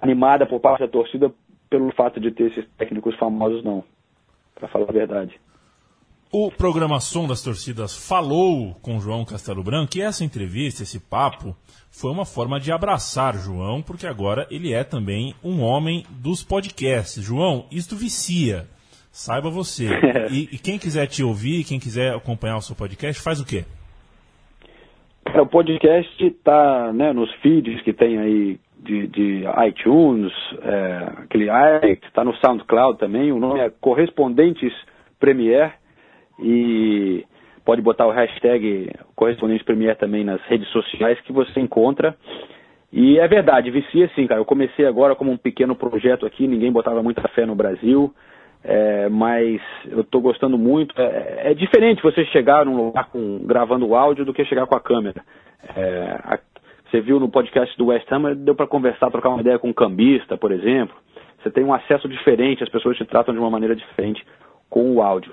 animada 0.00 0.46
por 0.46 0.58
parte 0.58 0.80
da 0.80 0.88
torcida 0.88 1.32
pelo 1.72 1.90
fato 1.92 2.20
de 2.20 2.30
ter 2.30 2.50
esses 2.50 2.68
técnicos 2.76 3.16
famosos, 3.16 3.64
não. 3.64 3.82
Para 4.54 4.68
falar 4.68 4.90
a 4.90 4.92
verdade. 4.92 5.40
O 6.30 6.50
programa 6.50 7.00
Som 7.00 7.26
das 7.26 7.42
Torcidas 7.42 7.96
falou 7.96 8.74
com 8.82 9.00
João 9.00 9.24
Castelo 9.24 9.62
Branco 9.62 9.96
e 9.96 10.02
essa 10.02 10.22
entrevista, 10.22 10.82
esse 10.82 11.00
papo, 11.00 11.56
foi 11.90 12.10
uma 12.10 12.26
forma 12.26 12.60
de 12.60 12.70
abraçar 12.70 13.34
João, 13.34 13.80
porque 13.80 14.06
agora 14.06 14.46
ele 14.50 14.72
é 14.72 14.84
também 14.84 15.34
um 15.42 15.62
homem 15.62 16.04
dos 16.10 16.44
podcasts. 16.44 17.22
João, 17.22 17.64
isto 17.70 17.96
vicia. 17.96 18.66
Saiba 19.10 19.48
você. 19.50 19.88
E, 20.30 20.48
e 20.52 20.58
quem 20.58 20.78
quiser 20.78 21.06
te 21.06 21.22
ouvir, 21.22 21.64
quem 21.64 21.80
quiser 21.80 22.14
acompanhar 22.14 22.56
o 22.56 22.62
seu 22.62 22.76
podcast, 22.76 23.20
faz 23.20 23.40
o 23.40 23.46
quê? 23.46 23.64
o 25.40 25.46
podcast 25.46 26.24
está 26.24 26.92
né, 26.92 27.12
nos 27.12 27.32
feeds 27.36 27.82
que 27.82 27.92
tem 27.92 28.18
aí 28.18 28.58
de, 28.82 29.06
de 29.06 29.44
iTunes, 29.68 30.32
é, 30.62 31.12
aquele 31.22 31.46
está 32.04 32.24
no 32.24 32.34
SoundCloud 32.36 32.98
também, 32.98 33.30
o 33.32 33.38
nome 33.38 33.60
é 33.60 33.70
Correspondentes 33.70 34.72
Premier 35.20 35.74
e 36.40 37.24
pode 37.64 37.80
botar 37.80 38.06
o 38.06 38.10
hashtag 38.10 38.90
Correspondentes 39.14 39.64
Premier 39.64 39.96
também 39.96 40.24
nas 40.24 40.40
redes 40.42 40.68
sociais 40.68 41.20
que 41.20 41.32
você 41.32 41.60
encontra. 41.60 42.16
E 42.92 43.18
é 43.18 43.26
verdade, 43.26 43.70
vicia 43.70 44.10
sim, 44.14 44.26
cara. 44.26 44.40
Eu 44.40 44.44
comecei 44.44 44.84
agora 44.84 45.14
como 45.14 45.30
um 45.30 45.36
pequeno 45.36 45.74
projeto 45.74 46.26
aqui, 46.26 46.46
ninguém 46.46 46.72
botava 46.72 47.02
muita 47.02 47.26
fé 47.28 47.46
no 47.46 47.54
Brasil, 47.54 48.12
é, 48.64 49.08
mas 49.08 49.62
eu 49.86 50.02
estou 50.02 50.20
gostando 50.20 50.58
muito. 50.58 50.94
É, 51.00 51.52
é, 51.52 51.54
diferente 51.54 52.02
você 52.02 52.24
chegar 52.26 52.66
num 52.66 52.76
lugar 52.76 53.08
com, 53.10 53.38
gravando 53.46 53.94
áudio 53.94 54.24
do 54.24 54.34
que 54.34 54.44
chegar 54.44 54.66
com 54.66 54.76
a 54.76 54.80
câmera. 54.80 55.22
É, 55.74 56.18
a, 56.24 56.38
você 56.92 57.00
viu 57.00 57.18
no 57.18 57.30
podcast 57.30 57.74
do 57.78 57.86
West 57.86 58.06
Ham, 58.12 58.34
deu 58.36 58.54
para 58.54 58.66
conversar, 58.66 59.10
trocar 59.10 59.30
uma 59.30 59.40
ideia 59.40 59.58
com 59.58 59.70
um 59.70 59.72
cambista, 59.72 60.36
por 60.36 60.52
exemplo. 60.52 60.94
Você 61.42 61.50
tem 61.50 61.64
um 61.64 61.72
acesso 61.72 62.06
diferente, 62.06 62.62
as 62.62 62.68
pessoas 62.68 62.98
te 62.98 63.04
tratam 63.06 63.32
de 63.32 63.40
uma 63.40 63.48
maneira 63.48 63.74
diferente 63.74 64.22
com 64.68 64.92
o 64.92 65.00
áudio. 65.00 65.32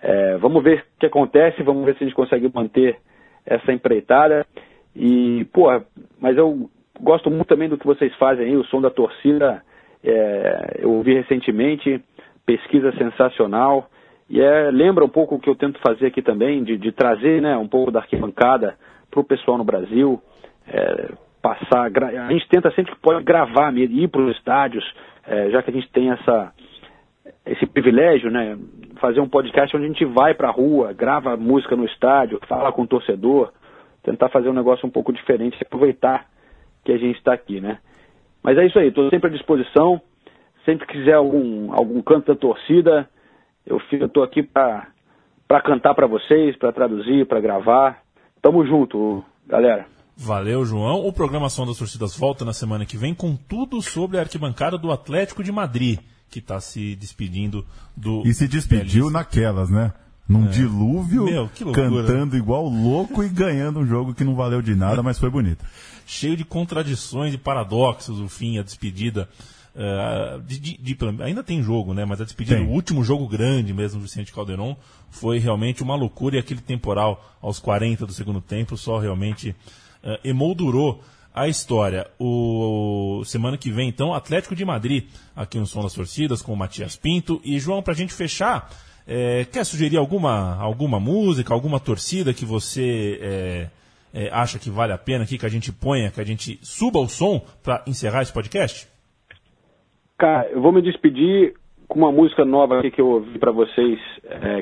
É, 0.00 0.36
vamos 0.36 0.62
ver 0.62 0.84
o 0.96 1.00
que 1.00 1.06
acontece, 1.06 1.64
vamos 1.64 1.84
ver 1.84 1.96
se 1.96 2.04
a 2.04 2.06
gente 2.06 2.14
consegue 2.14 2.48
manter 2.54 2.96
essa 3.44 3.72
empreitada. 3.72 4.46
E, 4.94 5.44
pô, 5.52 5.66
mas 6.20 6.38
eu 6.38 6.70
gosto 7.00 7.28
muito 7.28 7.48
também 7.48 7.68
do 7.68 7.76
que 7.76 7.86
vocês 7.86 8.14
fazem 8.14 8.46
aí, 8.46 8.56
o 8.56 8.64
som 8.66 8.80
da 8.80 8.88
torcida. 8.88 9.62
É, 10.04 10.76
eu 10.78 10.92
ouvi 10.92 11.14
recentemente, 11.14 12.00
pesquisa 12.46 12.92
sensacional. 12.92 13.90
E 14.28 14.40
é, 14.40 14.70
lembra 14.70 15.04
um 15.04 15.08
pouco 15.08 15.34
o 15.34 15.40
que 15.40 15.50
eu 15.50 15.56
tento 15.56 15.80
fazer 15.80 16.06
aqui 16.06 16.22
também, 16.22 16.62
de, 16.62 16.78
de 16.78 16.92
trazer 16.92 17.42
né, 17.42 17.56
um 17.56 17.66
pouco 17.66 17.90
da 17.90 17.98
arquibancada 17.98 18.76
para 19.10 19.18
o 19.18 19.24
pessoal 19.24 19.58
no 19.58 19.64
Brasil 19.64 20.22
é, 20.70 21.12
passar. 21.42 21.90
A 22.26 22.32
gente 22.32 22.48
tenta 22.48 22.70
sempre 22.72 22.92
que 22.92 23.00
pode 23.00 23.22
gravar 23.24 23.74
ir 23.76 24.08
para 24.08 24.22
os 24.22 24.36
estádios, 24.36 24.84
é, 25.26 25.50
já 25.50 25.62
que 25.62 25.70
a 25.70 25.72
gente 25.72 25.90
tem 25.90 26.10
essa, 26.10 26.52
esse 27.44 27.66
privilégio, 27.66 28.30
né? 28.30 28.56
Fazer 29.00 29.20
um 29.20 29.28
podcast 29.28 29.74
onde 29.76 29.86
a 29.86 29.88
gente 29.88 30.04
vai 30.04 30.34
para 30.34 30.48
a 30.48 30.52
rua, 30.52 30.92
grava 30.92 31.36
música 31.36 31.74
no 31.74 31.86
estádio, 31.86 32.38
fala 32.46 32.70
com 32.70 32.82
o 32.82 32.86
torcedor, 32.86 33.52
tentar 34.02 34.28
fazer 34.28 34.48
um 34.48 34.54
negócio 34.54 34.86
um 34.86 34.90
pouco 34.90 35.12
diferente, 35.12 35.58
aproveitar 35.60 36.26
que 36.84 36.92
a 36.92 36.98
gente 36.98 37.16
está 37.16 37.32
aqui, 37.32 37.60
né? 37.60 37.78
Mas 38.42 38.56
é 38.56 38.66
isso 38.66 38.78
aí, 38.78 38.88
estou 38.88 39.08
sempre 39.10 39.28
à 39.28 39.32
disposição. 39.32 40.00
Sempre 40.64 40.86
que 40.86 40.98
quiser 40.98 41.14
algum, 41.14 41.72
algum 41.72 42.02
canto 42.02 42.26
da 42.26 42.38
torcida, 42.38 43.08
eu 43.66 43.78
estou 43.78 44.22
aqui 44.22 44.42
para 44.42 44.86
cantar 45.64 45.94
para 45.94 46.06
vocês, 46.06 46.56
para 46.56 46.72
traduzir, 46.72 47.26
para 47.26 47.40
gravar. 47.40 48.02
Tamo 48.42 48.66
junto, 48.66 49.24
galera. 49.46 49.86
Valeu, 50.22 50.66
João. 50.66 51.06
O 51.06 51.12
programa 51.14 51.48
Som 51.48 51.66
das 51.66 51.78
Torcidas 51.78 52.14
volta 52.14 52.44
na 52.44 52.52
semana 52.52 52.84
que 52.84 52.98
vem 52.98 53.14
com 53.14 53.34
tudo 53.34 53.80
sobre 53.80 54.18
a 54.18 54.20
arquibancada 54.20 54.76
do 54.76 54.92
Atlético 54.92 55.42
de 55.42 55.50
Madrid, 55.50 55.98
que 56.28 56.40
está 56.40 56.60
se 56.60 56.94
despedindo 56.94 57.64
do. 57.96 58.22
E 58.26 58.34
se 58.34 58.46
despediu 58.46 59.08
naquelas, 59.08 59.70
né? 59.70 59.94
Num 60.28 60.44
é. 60.44 60.48
dilúvio, 60.48 61.24
Meu, 61.24 61.50
cantando 61.72 62.36
igual 62.36 62.68
louco 62.68 63.24
e 63.24 63.30
ganhando 63.30 63.80
um 63.80 63.86
jogo 63.86 64.12
que 64.12 64.22
não 64.22 64.34
valeu 64.34 64.60
de 64.60 64.74
nada, 64.74 65.02
mas 65.02 65.18
foi 65.18 65.30
bonito. 65.30 65.64
Cheio 66.06 66.36
de 66.36 66.44
contradições 66.44 67.32
e 67.32 67.38
paradoxos 67.38 68.20
o 68.20 68.28
fim, 68.28 68.58
a 68.58 68.62
despedida 68.62 69.26
Uh, 69.72 70.42
de, 70.42 70.58
de, 70.58 70.76
de, 70.78 70.98
ainda 71.22 71.44
tem 71.44 71.62
jogo, 71.62 71.94
né? 71.94 72.04
Mas 72.04 72.20
a 72.20 72.24
despedida, 72.24 72.60
o 72.60 72.70
último 72.70 73.04
jogo 73.04 73.28
grande 73.28 73.72
mesmo 73.72 74.00
do 74.00 74.02
Vicente 74.02 74.32
Calderon 74.32 74.76
foi 75.10 75.38
realmente 75.38 75.80
uma 75.80 75.94
loucura 75.94 76.34
e 76.34 76.38
aquele 76.40 76.60
temporal 76.60 77.24
aos 77.40 77.60
40 77.60 78.04
do 78.04 78.12
segundo 78.12 78.40
tempo 78.40 78.76
só 78.76 78.98
realmente 78.98 79.54
uh, 80.04 80.18
emoldurou 80.24 81.02
a 81.34 81.48
história. 81.48 82.06
O 82.18 83.22
semana 83.24 83.56
que 83.56 83.70
vem, 83.70 83.88
então, 83.88 84.12
Atlético 84.12 84.54
de 84.54 84.64
Madrid, 84.64 85.04
aqui 85.34 85.58
no 85.58 85.66
Som 85.66 85.82
das 85.82 85.94
Torcidas, 85.94 86.42
com 86.42 86.52
o 86.52 86.56
Matias 86.56 86.96
Pinto. 86.96 87.40
E, 87.44 87.58
João, 87.58 87.82
para 87.82 87.92
a 87.92 87.96
gente 87.96 88.12
fechar, 88.12 88.68
é, 89.06 89.44
quer 89.44 89.64
sugerir 89.64 89.96
alguma, 89.96 90.56
alguma 90.60 90.98
música, 90.98 91.54
alguma 91.54 91.80
torcida 91.80 92.34
que 92.34 92.44
você 92.44 93.18
é, 93.22 93.66
é, 94.12 94.30
acha 94.32 94.58
que 94.58 94.70
vale 94.70 94.92
a 94.92 94.98
pena 94.98 95.24
aqui, 95.24 95.38
que 95.38 95.46
a 95.46 95.50
gente 95.50 95.72
ponha, 95.72 96.10
que 96.10 96.20
a 96.20 96.26
gente 96.26 96.58
suba 96.62 96.98
o 96.98 97.08
som 97.08 97.40
para 97.62 97.82
encerrar 97.86 98.22
esse 98.22 98.32
podcast? 98.32 98.88
Cara, 100.18 100.48
eu 100.50 100.60
vou 100.60 100.72
me 100.72 100.82
despedir 100.82 101.54
com 101.88 102.00
uma 102.00 102.12
música 102.12 102.44
nova 102.44 102.82
que 102.90 103.00
eu 103.00 103.08
ouvi 103.08 103.38
para 103.38 103.50
vocês, 103.50 103.98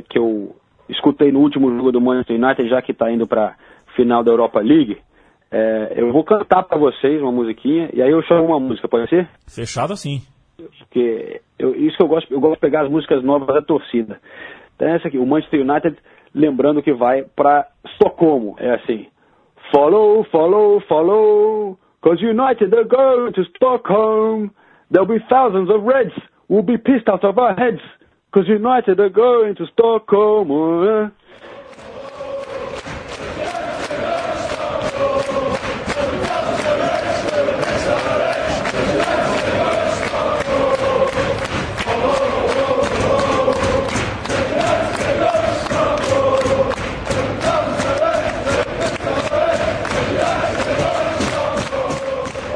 que 0.09 0.18
eu 0.18 0.57
escutei 0.88 1.33
no 1.33 1.40
último 1.40 1.77
jogo 1.77 1.92
do 1.92 2.01
Manchester 2.01 2.40
United, 2.40 2.68
já 2.68 2.81
que 2.81 2.92
está 2.92 3.11
indo 3.11 3.27
para 3.27 3.57
final 3.96 4.22
da 4.22 4.31
Europa 4.31 4.61
League. 4.61 4.98
É, 5.51 5.95
eu 5.97 6.13
vou 6.13 6.25
cantar 6.25 6.63
para 6.63 6.79
vocês 6.79 7.23
uma 7.23 7.33
musiquinha 7.33 7.89
e 7.93 8.03
aí 8.03 8.11
eu 8.11 8.23
chamo 8.23 8.45
uma 8.45 8.61
música, 8.61 8.89
pode 8.89 9.09
ser? 9.09 9.29
Fechado 9.47 9.93
assim. 9.93 10.21
Porque 10.79 11.41
eu, 11.59 11.75
isso 11.75 11.97
que 11.97 12.03
eu 12.03 12.09
gosto, 12.09 12.33
eu 12.33 12.41
gosto 12.41 12.55
de 12.55 12.61
pegar 12.61 12.83
as 12.83 12.91
músicas 12.91 13.23
novas 13.23 13.49
da 13.49 13.63
torcida. 13.63 14.21
Então 14.77 14.89
essa 14.89 15.09
aqui, 15.09 15.19
o 15.19 15.27
Manchester 15.27 15.61
United, 15.61 15.97
lembrando 16.35 16.83
que 16.83 16.93
vai 16.93 17.23
para 17.23 17.67
Estocolmo, 17.85 18.57
é 18.59 18.75
assim. 18.75 19.07
Follow, 19.73 20.25
follow, 20.25 20.81
follow, 20.89 21.79
cause 22.03 22.23
United 22.23 22.75
are 22.75 22.85
going 22.85 23.33
to 23.33 23.43
Stockholm. 23.55 24.51
There'll 24.91 25.09
be 25.09 25.23
thousands 25.29 25.71
of 25.71 25.85
Reds 25.85 26.15
who'll 26.49 26.63
be 26.63 26.79
pissed 26.79 27.09
out 27.09 27.25
of 27.25 27.39
our 27.39 27.55
heads. 27.55 27.81
Cause 28.33 28.47
United 28.49 29.01
are 29.01 29.11
going 29.11 29.55
to 29.57 29.67
Stockholm. 29.73 30.51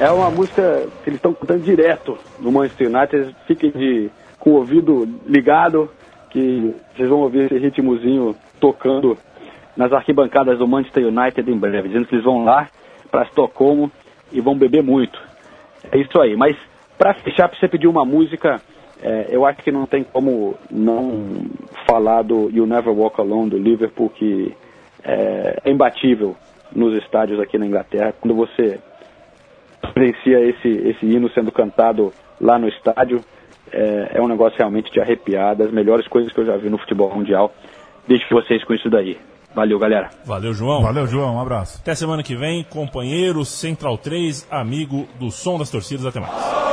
É 0.02 0.10
uma 0.10 0.32
música 0.32 0.88
que 1.04 1.10
eles 1.10 1.18
estão 1.18 1.32
cantando 1.32 1.60
direto 1.60 2.18
no 2.40 2.50
Manchester 2.50 2.88
United. 2.88 3.36
Fiquem 3.46 3.70
de, 3.70 4.10
com 4.36 4.50
o 4.50 4.54
ouvido 4.54 5.08
ligado, 5.24 5.88
que 6.28 6.74
vocês 6.92 7.08
vão 7.08 7.20
ouvir 7.20 7.44
esse 7.44 7.56
ritmozinho 7.56 8.34
tocando 8.58 9.16
nas 9.76 9.92
arquibancadas 9.92 10.58
do 10.58 10.66
Manchester 10.66 11.06
United 11.06 11.48
em 11.48 11.56
breve, 11.56 11.86
dizendo 11.86 12.06
que 12.06 12.16
eles 12.16 12.24
vão 12.24 12.42
lá 12.42 12.68
para 13.12 13.22
Estocolmo 13.22 13.92
e 14.32 14.40
vão 14.40 14.58
beber 14.58 14.82
muito. 14.82 15.22
É 15.92 15.96
isso 15.96 16.20
aí. 16.20 16.34
Mas 16.34 16.56
para 16.98 17.14
fechar, 17.14 17.48
para 17.48 17.60
você 17.60 17.68
pedir 17.68 17.86
uma 17.86 18.04
música, 18.04 18.60
é, 19.00 19.28
eu 19.30 19.46
acho 19.46 19.62
que 19.62 19.70
não 19.70 19.86
tem 19.86 20.02
como 20.02 20.56
não 20.68 21.46
falar 21.86 22.22
do 22.22 22.50
You 22.50 22.66
Never 22.66 22.92
Walk 22.92 23.20
Alone 23.20 23.50
do 23.50 23.56
Liverpool, 23.56 24.10
que 24.10 24.52
é, 25.04 25.60
é 25.64 25.70
imbatível 25.70 26.34
nos 26.74 26.92
estádios 27.00 27.38
aqui 27.38 27.56
na 27.56 27.66
Inglaterra. 27.66 28.12
Quando 28.20 28.34
você 28.34 28.80
presencia 29.88 30.40
esse, 30.40 30.68
esse 30.68 31.06
hino 31.06 31.30
sendo 31.30 31.50
cantado 31.50 32.12
lá 32.40 32.58
no 32.58 32.68
estádio. 32.68 33.20
É, 33.72 34.12
é, 34.14 34.20
um 34.20 34.28
negócio 34.28 34.58
realmente 34.58 34.92
de 34.92 35.00
arrepiar, 35.00 35.56
das 35.56 35.70
melhores 35.72 36.06
coisas 36.06 36.32
que 36.32 36.40
eu 36.40 36.46
já 36.46 36.56
vi 36.56 36.68
no 36.68 36.78
futebol 36.78 37.14
mundial. 37.14 37.52
Deixo 38.06 38.26
vocês 38.30 38.62
com 38.64 38.74
isso 38.74 38.90
daí. 38.90 39.18
Valeu, 39.54 39.78
galera. 39.78 40.10
Valeu, 40.24 40.52
João. 40.52 40.82
Valeu, 40.82 41.06
João. 41.06 41.36
Um 41.36 41.40
abraço. 41.40 41.78
Até 41.80 41.94
semana 41.94 42.22
que 42.22 42.34
vem, 42.34 42.64
companheiro 42.64 43.44
Central 43.44 43.98
3, 43.98 44.46
amigo 44.50 45.06
do 45.18 45.30
som 45.30 45.58
das 45.58 45.70
torcidas. 45.70 46.06
Até 46.06 46.20
mais. 46.20 46.71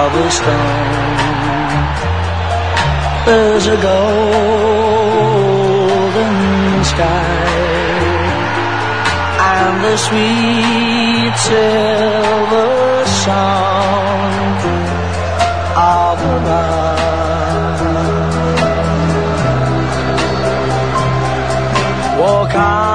of 0.00 0.10
a 0.24 0.28
storm 0.38 1.12
there's 3.26 3.66
a 3.76 3.78
golden 3.88 4.32
sky 6.92 7.52
and 9.54 9.74
the 9.86 9.96
sweet 10.06 11.34
silver 11.48 12.70
song 13.24 14.32
of 15.76 16.16
the 16.24 16.36
love. 16.48 17.82
Walk 22.18 22.54
on. 22.54 22.91